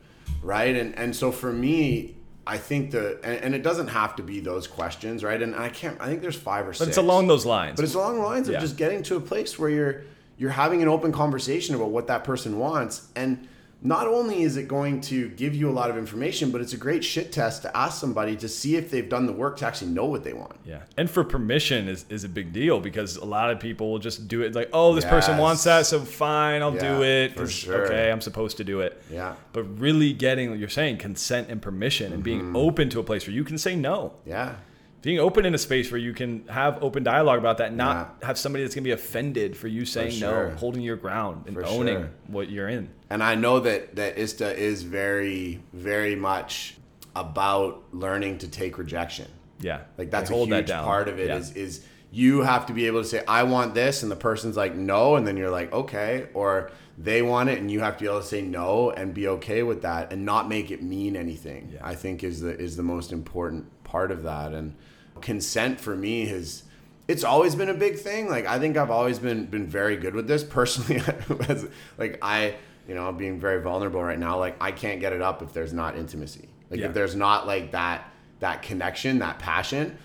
[0.43, 0.77] Right?
[0.77, 2.18] And and so for me
[2.49, 5.41] i think the and, and it doesn't have to be those questions right?
[5.41, 7.77] And i can't i think there's five or six But it's along those lines.
[7.77, 10.03] but it's along the lines of just getting to a place where you're
[10.39, 13.09] you're having an open conversation about what that person wants.
[13.17, 13.49] And
[13.81, 16.77] not only is it going to give you a lot of information but it's a
[16.77, 19.91] great shit test to ask somebody to see if they've done the work to actually
[19.91, 20.81] know what they want Yeah.
[20.97, 24.27] And for permission is, is a big deal because a lot of people will just
[24.27, 27.37] do it like, oh, this person wants that, so fine, I'll do it.
[27.37, 27.85] for sure.
[27.87, 29.01] Okay, I'm supposed to do it.
[29.13, 32.53] yeah But really getting, like you're saying, consent and permission and Mm-hmm.
[32.53, 34.15] being open to a place where you can say no.
[34.27, 34.57] yeah
[35.03, 38.27] Being open in a space where you can have open dialogue about that, not Yeah.
[38.27, 40.49] have somebody that's going to be offended for you saying sure.
[40.49, 42.11] no, holding your ground and For owning sure.
[42.27, 42.89] what you're in.
[43.11, 46.77] And I know that that ISTA is very very much
[47.17, 49.27] about learning to take rejection.
[49.61, 49.81] Yeah.
[49.97, 51.37] Like that's a huge that part of it Yeah.
[51.37, 54.57] is is you have to be able to say I want this and the person's
[54.57, 58.05] like no and then you're like okay or they want it and you have to
[58.05, 61.17] be able to say no and be okay with that and not make it mean
[61.17, 61.71] anything.
[61.75, 61.81] Yeah.
[61.83, 64.75] I think is the is the most important part of that and
[65.21, 66.63] consent for me has
[67.09, 68.29] it's always been a big thing.
[68.29, 71.03] Like I think I've always been been very good with this personally.
[71.99, 72.55] like I,
[72.89, 74.39] you know, I'm being very vulnerable right now.
[74.39, 76.49] Like I can't get it up if there's not intimacy.
[76.71, 76.87] Like Yeah.
[76.87, 78.11] if there's not like that
[78.41, 79.99] that connection, that passion,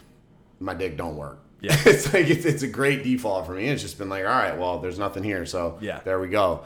[0.59, 1.39] my dick don't work.
[1.61, 1.75] Yeah.
[1.85, 3.69] it's like it's, it's a great default for me.
[3.69, 6.01] It's just been like, all right, well, there's nothing here, so Yeah.
[6.03, 6.65] there we go.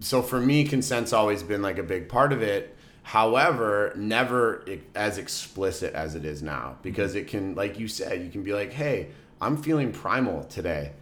[0.00, 2.76] So for me, consent's always been like a big part of it.
[3.04, 7.18] However, never as explicit as it is now because mm-hmm.
[7.20, 9.08] it can, like you said, you can be like, hey,
[9.40, 10.92] I'm feeling primal today.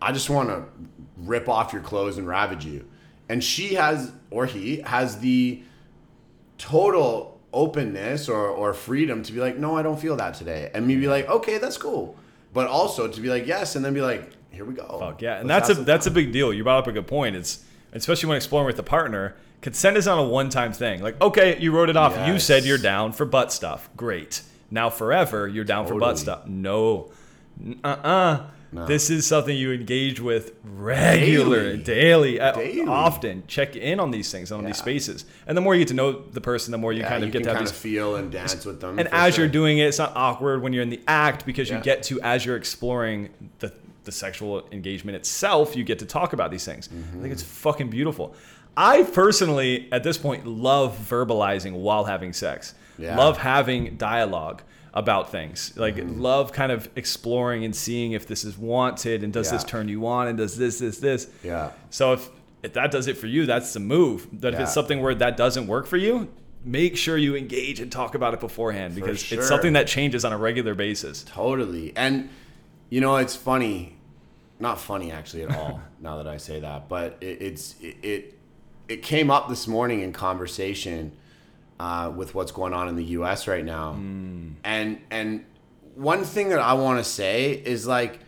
[0.00, 0.64] I just want to
[1.16, 2.88] rip off your clothes and ravage you.
[3.28, 5.62] And she has, or he has the
[6.58, 10.70] total openness or, or freedom to be like, no, I don't feel that today.
[10.74, 12.16] And me be like, okay, that's cool.
[12.52, 14.98] But also to be like, yes, and then be like, here we go.
[14.98, 16.52] Fuck yeah, and Let's that's a that's a big deal.
[16.52, 17.36] You brought up a good point.
[17.36, 17.64] It's
[17.94, 19.34] especially when exploring with a partner.
[19.62, 21.02] Consent is not a one-time thing.
[21.02, 22.26] Like, okay, you wrote it off.
[22.26, 23.88] You said you're down for butt stuff.
[23.96, 24.42] Great.
[24.70, 26.46] Now forever, you're down for butt stuff.
[26.46, 27.12] No.
[27.84, 28.46] Uh-uh.
[28.74, 28.86] No.
[28.86, 31.82] This is something you engage with regular, Daily.
[31.82, 32.80] daily, uh, Daily.
[32.88, 33.42] often.
[33.46, 36.12] Check in on these things, on these spaces, and the more you get to know
[36.12, 37.76] the person, the more you Yeah, kind of you get to have kind these of
[37.76, 38.98] feel and dance with them.
[38.98, 39.44] and as sure.
[39.44, 41.82] you're doing it, it's not awkward when you're in the act because you Yeah.
[41.82, 43.72] get to, as you're exploring the,
[44.04, 46.88] the sexual engagement itself, you get to talk about these things.
[46.90, 47.20] I Mm-hmm.
[47.22, 48.34] think it's fucking beautiful.
[48.76, 52.74] I personally, at this point, love verbalizing while having sex.
[52.98, 53.16] Yeah.
[53.18, 54.62] Love having dialogue
[54.94, 55.72] about things.
[55.76, 56.20] Like, Mm-hmm.
[56.20, 60.06] love kind of exploring and seeing if this is wanted and does this turn you
[60.06, 61.28] on and does this, this, this.
[61.42, 61.70] Yeah.
[61.90, 62.28] So if,
[62.62, 64.28] if that does it for you, that's the move.
[64.32, 66.28] But if it's something where that doesn't work for you,
[66.64, 69.38] make sure you engage and talk about it beforehand because sure.
[69.38, 71.24] it's something that changes on a regular basis.
[71.24, 71.92] Totally.
[71.96, 72.28] And
[72.90, 73.96] you know, it's funny.
[74.60, 75.80] Not funny actually at all.
[76.00, 78.38] now that I say that, but it, it's it, it
[78.88, 81.12] it came up this morning in conversation
[81.82, 83.48] uh, with what's going on in the U.S.
[83.48, 83.92] right now.
[83.94, 85.44] And and
[85.96, 88.20] one thing that I want to say is like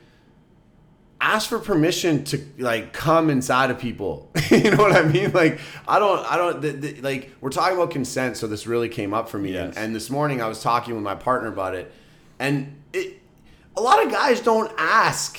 [1.20, 5.59] ask for permission to like come inside of people you know what i mean like
[5.88, 9.14] i don't i don't the, the, like we're talking about consent so this really came
[9.14, 9.74] up for me Yes.
[9.76, 11.90] and, and this morning i was talking with my partner about it
[12.38, 13.20] and it
[13.76, 15.38] a lot of guys don't ask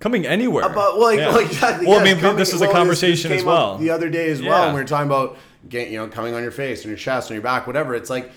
[0.00, 0.64] Coming anywhere.
[0.64, 1.28] about well, like, Yeah.
[1.30, 3.78] like that, Well, I mean, coming- this a well, conversation as well.
[3.78, 4.64] the other day as well Yeah.
[4.66, 5.38] and we were talking about
[5.68, 8.10] getting you know coming on your face on your chest on your back whatever it's
[8.10, 8.30] like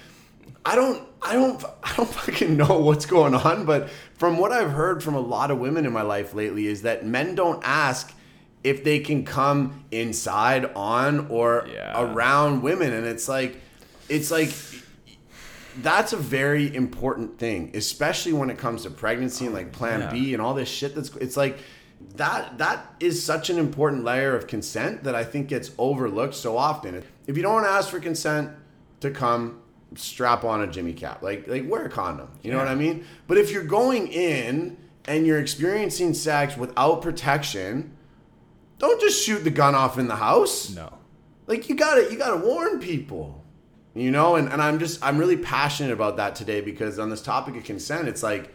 [0.65, 4.71] i don't i don't i don't fucking know what's going on but from what i've
[4.71, 8.13] heard from a lot of women in my life lately is that men don't ask
[8.63, 11.99] if they can come inside on or Yeah.
[12.03, 13.59] around women and it's like
[14.09, 14.53] it's like
[15.82, 20.11] that's a very important thing, especially when it comes to pregnancy and like Plan Yeah.
[20.11, 20.93] B and all this shit.
[20.95, 21.59] That's it's like
[22.15, 22.57] that.
[22.57, 27.03] That is such an important layer of consent that I think gets overlooked so often.
[27.28, 28.51] If you don't want to ask for consent
[29.01, 29.61] to come,
[29.95, 31.22] strap on a Jimmy cap.
[31.22, 32.30] Like like wear a condom.
[32.41, 33.05] You know what I mean?
[33.28, 37.95] But if you're going in and you're experiencing sex without protection,
[38.82, 40.91] don't just shoot the gun off in the house no.
[41.45, 43.43] like you gotta you gotta warn people
[43.93, 47.22] you know and, and i'm just i'm really passionate about that today because on this
[47.22, 48.51] topic of consent it's like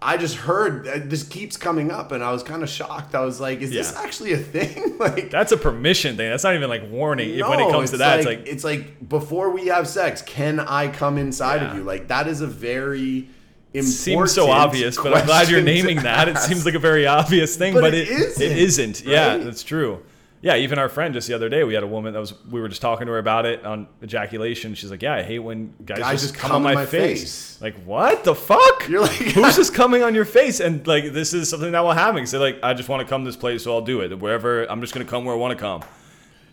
[0.00, 3.20] i just heard uh, this keeps coming up and i was kind of shocked i
[3.20, 6.30] was like is this actually a thing like That's a permission thing.
[6.30, 7.30] That's not even like warning.
[7.40, 10.22] when it no, comes to that, like, it's like it's like before we have sex
[10.22, 11.70] can i come inside Yeah.
[11.70, 13.28] of you like that is a very
[13.74, 16.26] important seems so obvious, but I'm glad you're naming that.
[16.28, 19.04] It seems like a very obvious thing, But but, it it isn't, it isn't.
[19.04, 20.02] Yeah, that's true.
[20.40, 22.60] Yeah, even our friend just the other day, we had a woman that was we
[22.60, 24.74] were just talking to her about it on ejaculation.
[24.76, 26.86] She's like, "Yeah, I hate when guys, Guys just, just come, come on my, my
[26.86, 27.20] face.
[27.22, 27.58] face.
[27.60, 28.88] Like, what the fuck?
[28.88, 30.60] You're like- who's just coming on your face?
[30.60, 32.24] And like, this is something that will happen.
[32.26, 34.16] So like, I just want to come this place, so I'll do it.
[34.18, 35.82] Wherever I'm just gonna come where I want to come.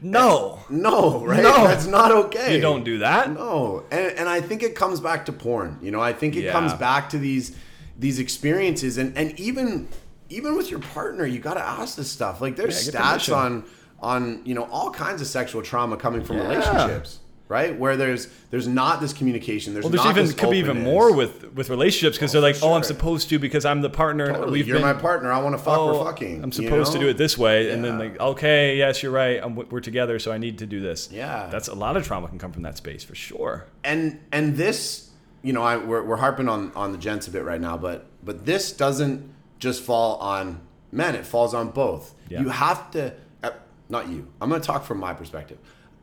[0.01, 1.67] No, no right No.
[1.67, 3.31] that's not okay you don't do that.
[3.31, 5.77] No, and and I think it comes back to porn.
[5.81, 6.51] You know, I think it Yeah.
[6.51, 7.55] comes back to these
[7.97, 9.87] these experiences, and and even
[10.29, 12.41] even with your partner, you got to ask this stuff.
[12.41, 13.33] Like there's Yeah, stats permission.
[13.33, 13.63] on
[13.99, 16.49] on you know all kinds of sexual trauma coming from Yeah.
[16.49, 17.77] relationships, right?
[17.79, 19.73] Where there's there's not this communication.
[19.73, 22.41] There's Well, there's not even this could be even more with with relationships because they're
[22.41, 24.27] like, for oh, I'm supposed to because I'm the partner.
[24.33, 24.51] Totally.
[24.51, 25.31] We've You're been, my partner.
[25.31, 25.77] I want to fuck.
[25.77, 26.43] oh, we're fucking.
[26.43, 29.39] I'm you supposed to do it this way, and then like, okay, yes, you're right.
[29.41, 31.09] I'm, we're together, so I need to do this.
[31.11, 31.47] Yeah.
[31.51, 33.65] that's a lot of trauma can come from that space for sure.
[33.83, 35.09] and and this
[35.41, 38.07] you know I, we're, we're harping on on the gents a bit right now but
[38.23, 40.59] but this doesn't just fall on
[40.91, 42.41] men it falls on both Yeah.
[42.41, 43.51] you have to uh,
[43.89, 45.57] not you i'm going to talk from my perspective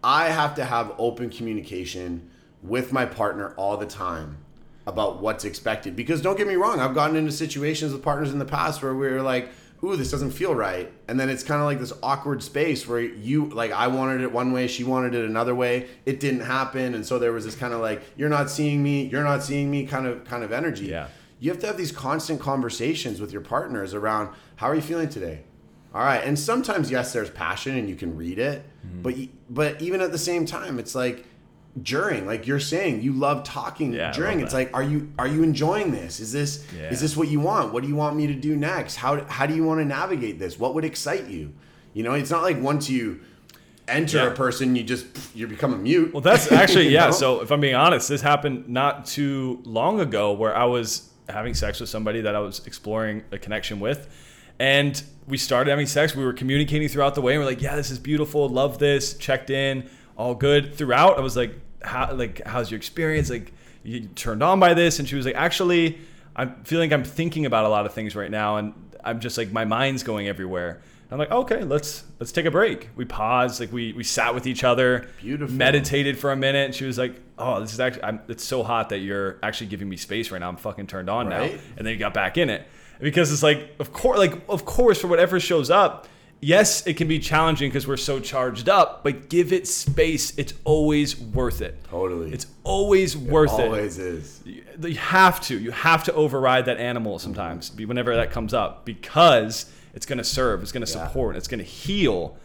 [0.05, 2.29] i have to have open communication
[2.63, 4.39] with my partner all the time
[4.85, 5.95] about what's expected.
[5.95, 8.93] Because don't get me wrong, I've gotten into situations with partners in the past where
[8.95, 9.49] we were like,
[9.85, 10.93] ooh, this doesn't feel right.
[11.07, 14.33] And then it's kind of like this awkward space where you, like, I wanted it
[14.33, 15.87] one way, she wanted it another way.
[16.05, 16.95] It didn't happen.
[16.97, 19.71] And so there was this kind of like, you're not seeing me, you're not seeing
[19.71, 20.87] me kind of, kind of energy.
[20.87, 21.07] Yeah.
[21.43, 25.09] You have to have these constant conversations with your partners around how are you feeling
[25.09, 25.41] today?
[25.93, 26.23] All right.
[26.25, 28.65] And sometimes, yes, there's passion and you can read it.
[28.87, 29.03] Mm-hmm.
[29.03, 29.15] But,
[29.51, 31.27] but even at the same time, it's like,
[31.83, 35.27] during like you're saying you love talking Yeah, during love it's like are you are
[35.27, 36.91] you enjoying this is this Yeah.
[36.91, 39.47] is this what you want what do you want me to do next how how
[39.47, 41.55] do you want to navigate this what would excite you
[41.95, 43.21] you know it's not like once you
[43.89, 44.27] enter Yeah.
[44.27, 47.07] a person you just you become a mute Well, that's actually yeah.
[47.07, 47.13] know?
[47.13, 51.55] So if I'm being honest, this happened not too long ago where I was having
[51.55, 54.09] sex with somebody that I was exploring a connection with,
[54.59, 56.15] and we started having sex.
[56.15, 57.35] We were communicating throughout the way.
[57.35, 58.49] And we're like, yeah, this is beautiful.
[58.49, 59.15] Love this.
[59.15, 59.89] Checked in.
[60.17, 61.19] All good throughout.
[61.19, 63.31] I was like, how like how's your experience?
[63.31, 63.53] Like
[63.83, 64.99] you turned on by this?
[64.99, 65.99] And she was like, actually,
[66.37, 69.39] I'm feeling like I'm thinking about a lot of things right now, and I'm just
[69.39, 70.81] like my mind's going everywhere.
[71.13, 72.89] I'm like, okay, let's let's take a break.
[72.97, 75.55] We paused, like we we sat with each other, Beautiful.
[75.55, 76.67] meditated for a minute.
[76.67, 79.67] And she was like, oh, this is actually, I'm, it's so hot that you're actually
[79.69, 80.49] giving me space right now.
[80.49, 81.53] I'm fucking turned on Right.
[81.53, 81.59] now.
[81.77, 82.67] And then you got back in it
[83.01, 86.09] because it's like, of course, like of course, for whatever shows up.
[86.45, 90.37] Yes, it can be challenging because we're so charged up, but give it space.
[90.37, 91.79] It's always worth it.
[91.85, 92.33] Totally.
[92.33, 93.67] It's always worth it.
[93.67, 95.57] always is You you have to.
[95.59, 100.19] You have to override that animal sometimes, be- whenever that comes up, because it's going
[100.19, 101.07] to serve, it's going to Yeah.
[101.07, 102.37] support, it's going to heal,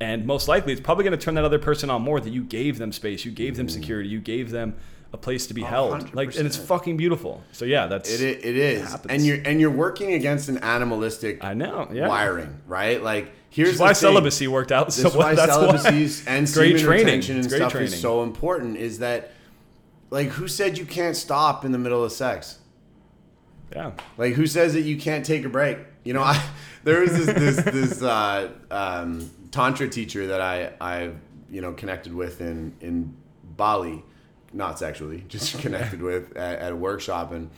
[0.00, 2.42] and most likely, it's probably going to turn that other person on more that you
[2.44, 3.70] gave them space, you gave them mm.
[3.70, 4.74] security, you gave them
[5.12, 7.42] a place to be held, like, and it's fucking beautiful.
[7.52, 9.12] So yeah, that's it, i- it is happens.
[9.12, 12.08] and you're and you're working against an animalistic I know, yeah.
[12.08, 13.94] wiring right like here's why thing.
[13.94, 16.34] celibacy worked out so That's why That's celibacy why.
[16.36, 17.06] and great training.
[17.06, 17.92] retention and great stuff training.
[17.92, 18.76] is so important.
[18.78, 19.30] Is that
[20.10, 22.58] like who said you can't stop in the middle of sex?
[23.72, 23.92] yeah.
[24.18, 25.78] Like who says that you can't take a break?
[26.04, 26.42] You know, I
[26.86, 31.10] there was this this, this uh, um, tantra teacher that I I
[31.50, 33.14] you know connected with in in
[33.56, 34.02] Bali,
[34.52, 37.50] not sexually, just connected with at, at a workshop, and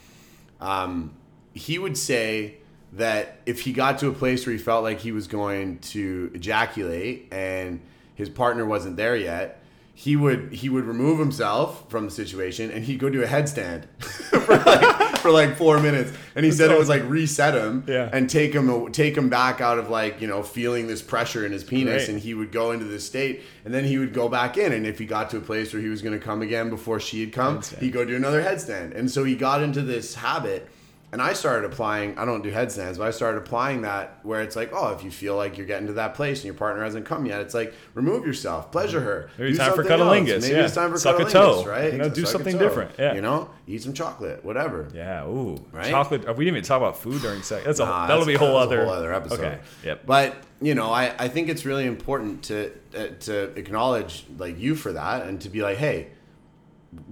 [0.61, 1.15] um,
[1.55, 2.57] he would say
[2.95, 6.31] that if he got to a place where he felt like he was going to
[6.33, 7.81] ejaculate and
[8.15, 9.63] his partner wasn't there yet,
[10.01, 13.83] he would he would remove himself from the situation and he'd go do a headstand
[14.01, 16.13] for like for like four minutes.
[16.37, 18.09] And he said it was like reset him Yeah.
[18.13, 21.51] and take him take him back out of like you know feeling this pressure in
[21.51, 22.09] his penis, Great.
[22.11, 24.73] and he would go into this state, and then he would go back in.
[24.73, 27.01] And if he got to a place where he was going to come again before
[27.01, 27.79] she had come, Headstand.
[27.81, 28.95] he'd go do another headstand.
[28.97, 30.69] And so he got into this habit.
[31.11, 34.57] And I started applying, I don't do headstands, but I started applying that where it's
[34.57, 37.07] like, oh, if you feel like you're getting to that place and your partner hasn't
[37.07, 39.31] come yet, it's like, remove yourself, pleasure her.
[39.39, 40.03] Maybe time for something else.
[40.03, 40.65] cunnilingus, Maybe yeah.
[40.67, 41.93] it's time for Suck a toe, right?
[41.93, 43.15] you know, do a something different, yeah.
[43.15, 44.89] You know, eat some chocolate, whatever.
[44.95, 45.89] Yeah, ooh, Right?
[45.91, 46.27] chocolate.
[46.37, 47.65] We didn't even talk about food during sex.
[47.65, 49.41] That's a that'll that's- be a whole other whole other episode.
[49.41, 50.05] Okay, yep.
[50.05, 54.75] But you know, I, I think it's really important to uh, to acknowledge like you
[54.75, 56.09] for that and to be like, hey,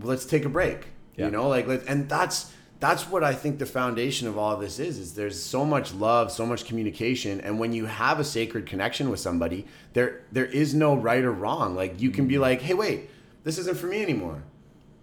[0.03, 0.89] let's take a break.
[1.17, 4.61] You know, like let and that's that's what I think the foundation of all of
[4.61, 4.99] this is.
[4.99, 9.11] Is there's so much love, so much communication, and when you have a sacred connection
[9.11, 11.75] with somebody, there there is no right or wrong.
[11.75, 13.11] Like you can be like, hey, wait,
[13.45, 14.43] this isn't for me anymore.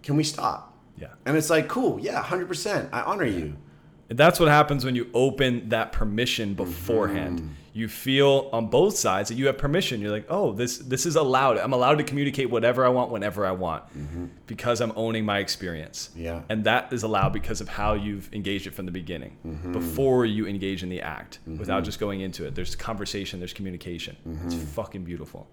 [0.02, 0.76] Can we stop?
[0.96, 1.08] Yeah.
[1.26, 2.90] And it's like, cool, yeah, hundred percent.
[2.92, 3.56] I honor you.
[4.08, 7.40] And that's what happens when you open that permission beforehand.
[7.40, 7.52] Mm-hmm.
[7.76, 10.00] You feel on both sides that you have permission.
[10.00, 11.58] You're like, oh, this this is allowed.
[11.58, 13.82] I'm allowed to communicate whatever I want whenever I want
[14.46, 16.10] because I'm owning my experience.
[16.12, 16.22] Mm-hmm.
[16.22, 16.42] Yeah.
[16.48, 19.72] And that is allowed because of how you've engaged it from the beginning, Mm-hmm.
[19.72, 22.54] before you engage in the act, without just going into it.
[22.54, 24.16] There's conversation, there's communication.
[24.24, 24.46] Mm-hmm.
[24.46, 25.48] It's fucking beautiful.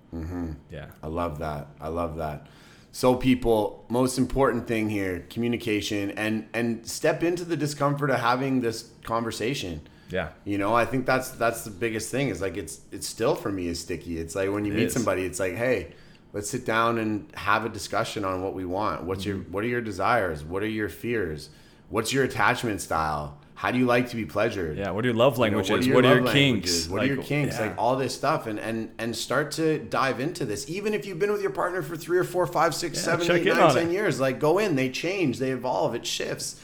[0.70, 0.86] Yeah.
[1.02, 1.70] I love that.
[1.82, 2.46] I love that.
[2.92, 8.62] So people, most important thing here, communication and and step into the discomfort of having
[8.62, 9.82] this conversation.
[10.12, 10.30] Yeah.
[10.46, 13.52] You know, I think that's that's the biggest thing is like it's it's still for
[13.52, 14.18] me is sticky.
[14.18, 14.94] It's like when you It meet is.
[14.94, 15.94] somebody, it's like, hey,
[16.34, 19.04] let's sit down and have a discussion on what we want.
[19.04, 19.52] What's your Mm-hmm.
[19.52, 20.44] what are your desires?
[20.44, 21.50] What are your fears?
[21.90, 23.38] What's your attachment style?
[23.54, 24.78] How do you like to be pleasured?
[24.80, 24.90] Yeah.
[24.90, 25.88] What are your love You know, languages?
[25.94, 26.34] what are your, kinks?
[26.34, 26.90] languages?
[26.90, 27.56] What are your kinks?
[27.60, 27.68] yeah.
[27.68, 30.68] Like all this stuff, and and and start to dive into this.
[30.70, 33.32] Even if you've been with your partner for three or four, five, six, Yeah, seven,
[33.32, 33.94] eight, in nine, ten it.
[33.94, 34.20] years.
[34.20, 36.60] Like go in, they change, they evolve, it shifts,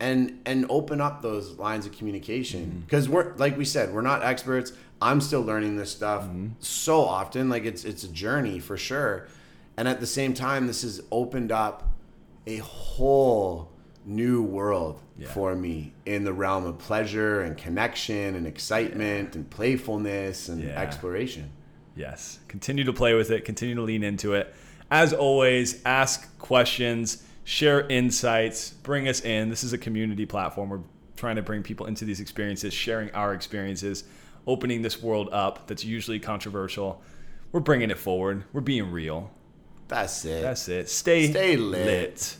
[0.00, 1.98] and and open up those lines of Mm-hmm.
[1.98, 2.82] communication.
[2.86, 4.72] Because we're like we said, we're not experts.
[5.02, 6.48] I'm still learning this stuff Mm-hmm.
[6.60, 7.48] so often.
[7.48, 9.28] Like it's it's a journey for sure,
[9.76, 11.88] and at the same time, this has opened up
[12.46, 13.70] a whole
[14.06, 15.28] new world Yeah.
[15.28, 20.78] for me in the realm of pleasure and connection and excitement and playfulness and Yeah.
[20.78, 21.50] exploration.
[21.96, 22.38] Yes.
[22.48, 23.46] Continue to play with it.
[23.46, 24.52] Continue to lean into it.
[24.90, 27.22] As always, ask questions.
[27.44, 29.50] Share insights, bring us in.
[29.50, 30.70] This is a community platform.
[30.70, 30.80] We're
[31.16, 34.04] trying to bring people into these experiences, sharing our experiences,
[34.46, 37.02] opening this world up that's usually controversial.
[37.52, 38.44] We're bringing it forward.
[38.52, 39.30] We're being real.
[39.88, 40.42] That's it.
[40.42, 40.88] That's it.
[40.88, 41.86] Stay, Stay lit.
[41.86, 42.36] lit.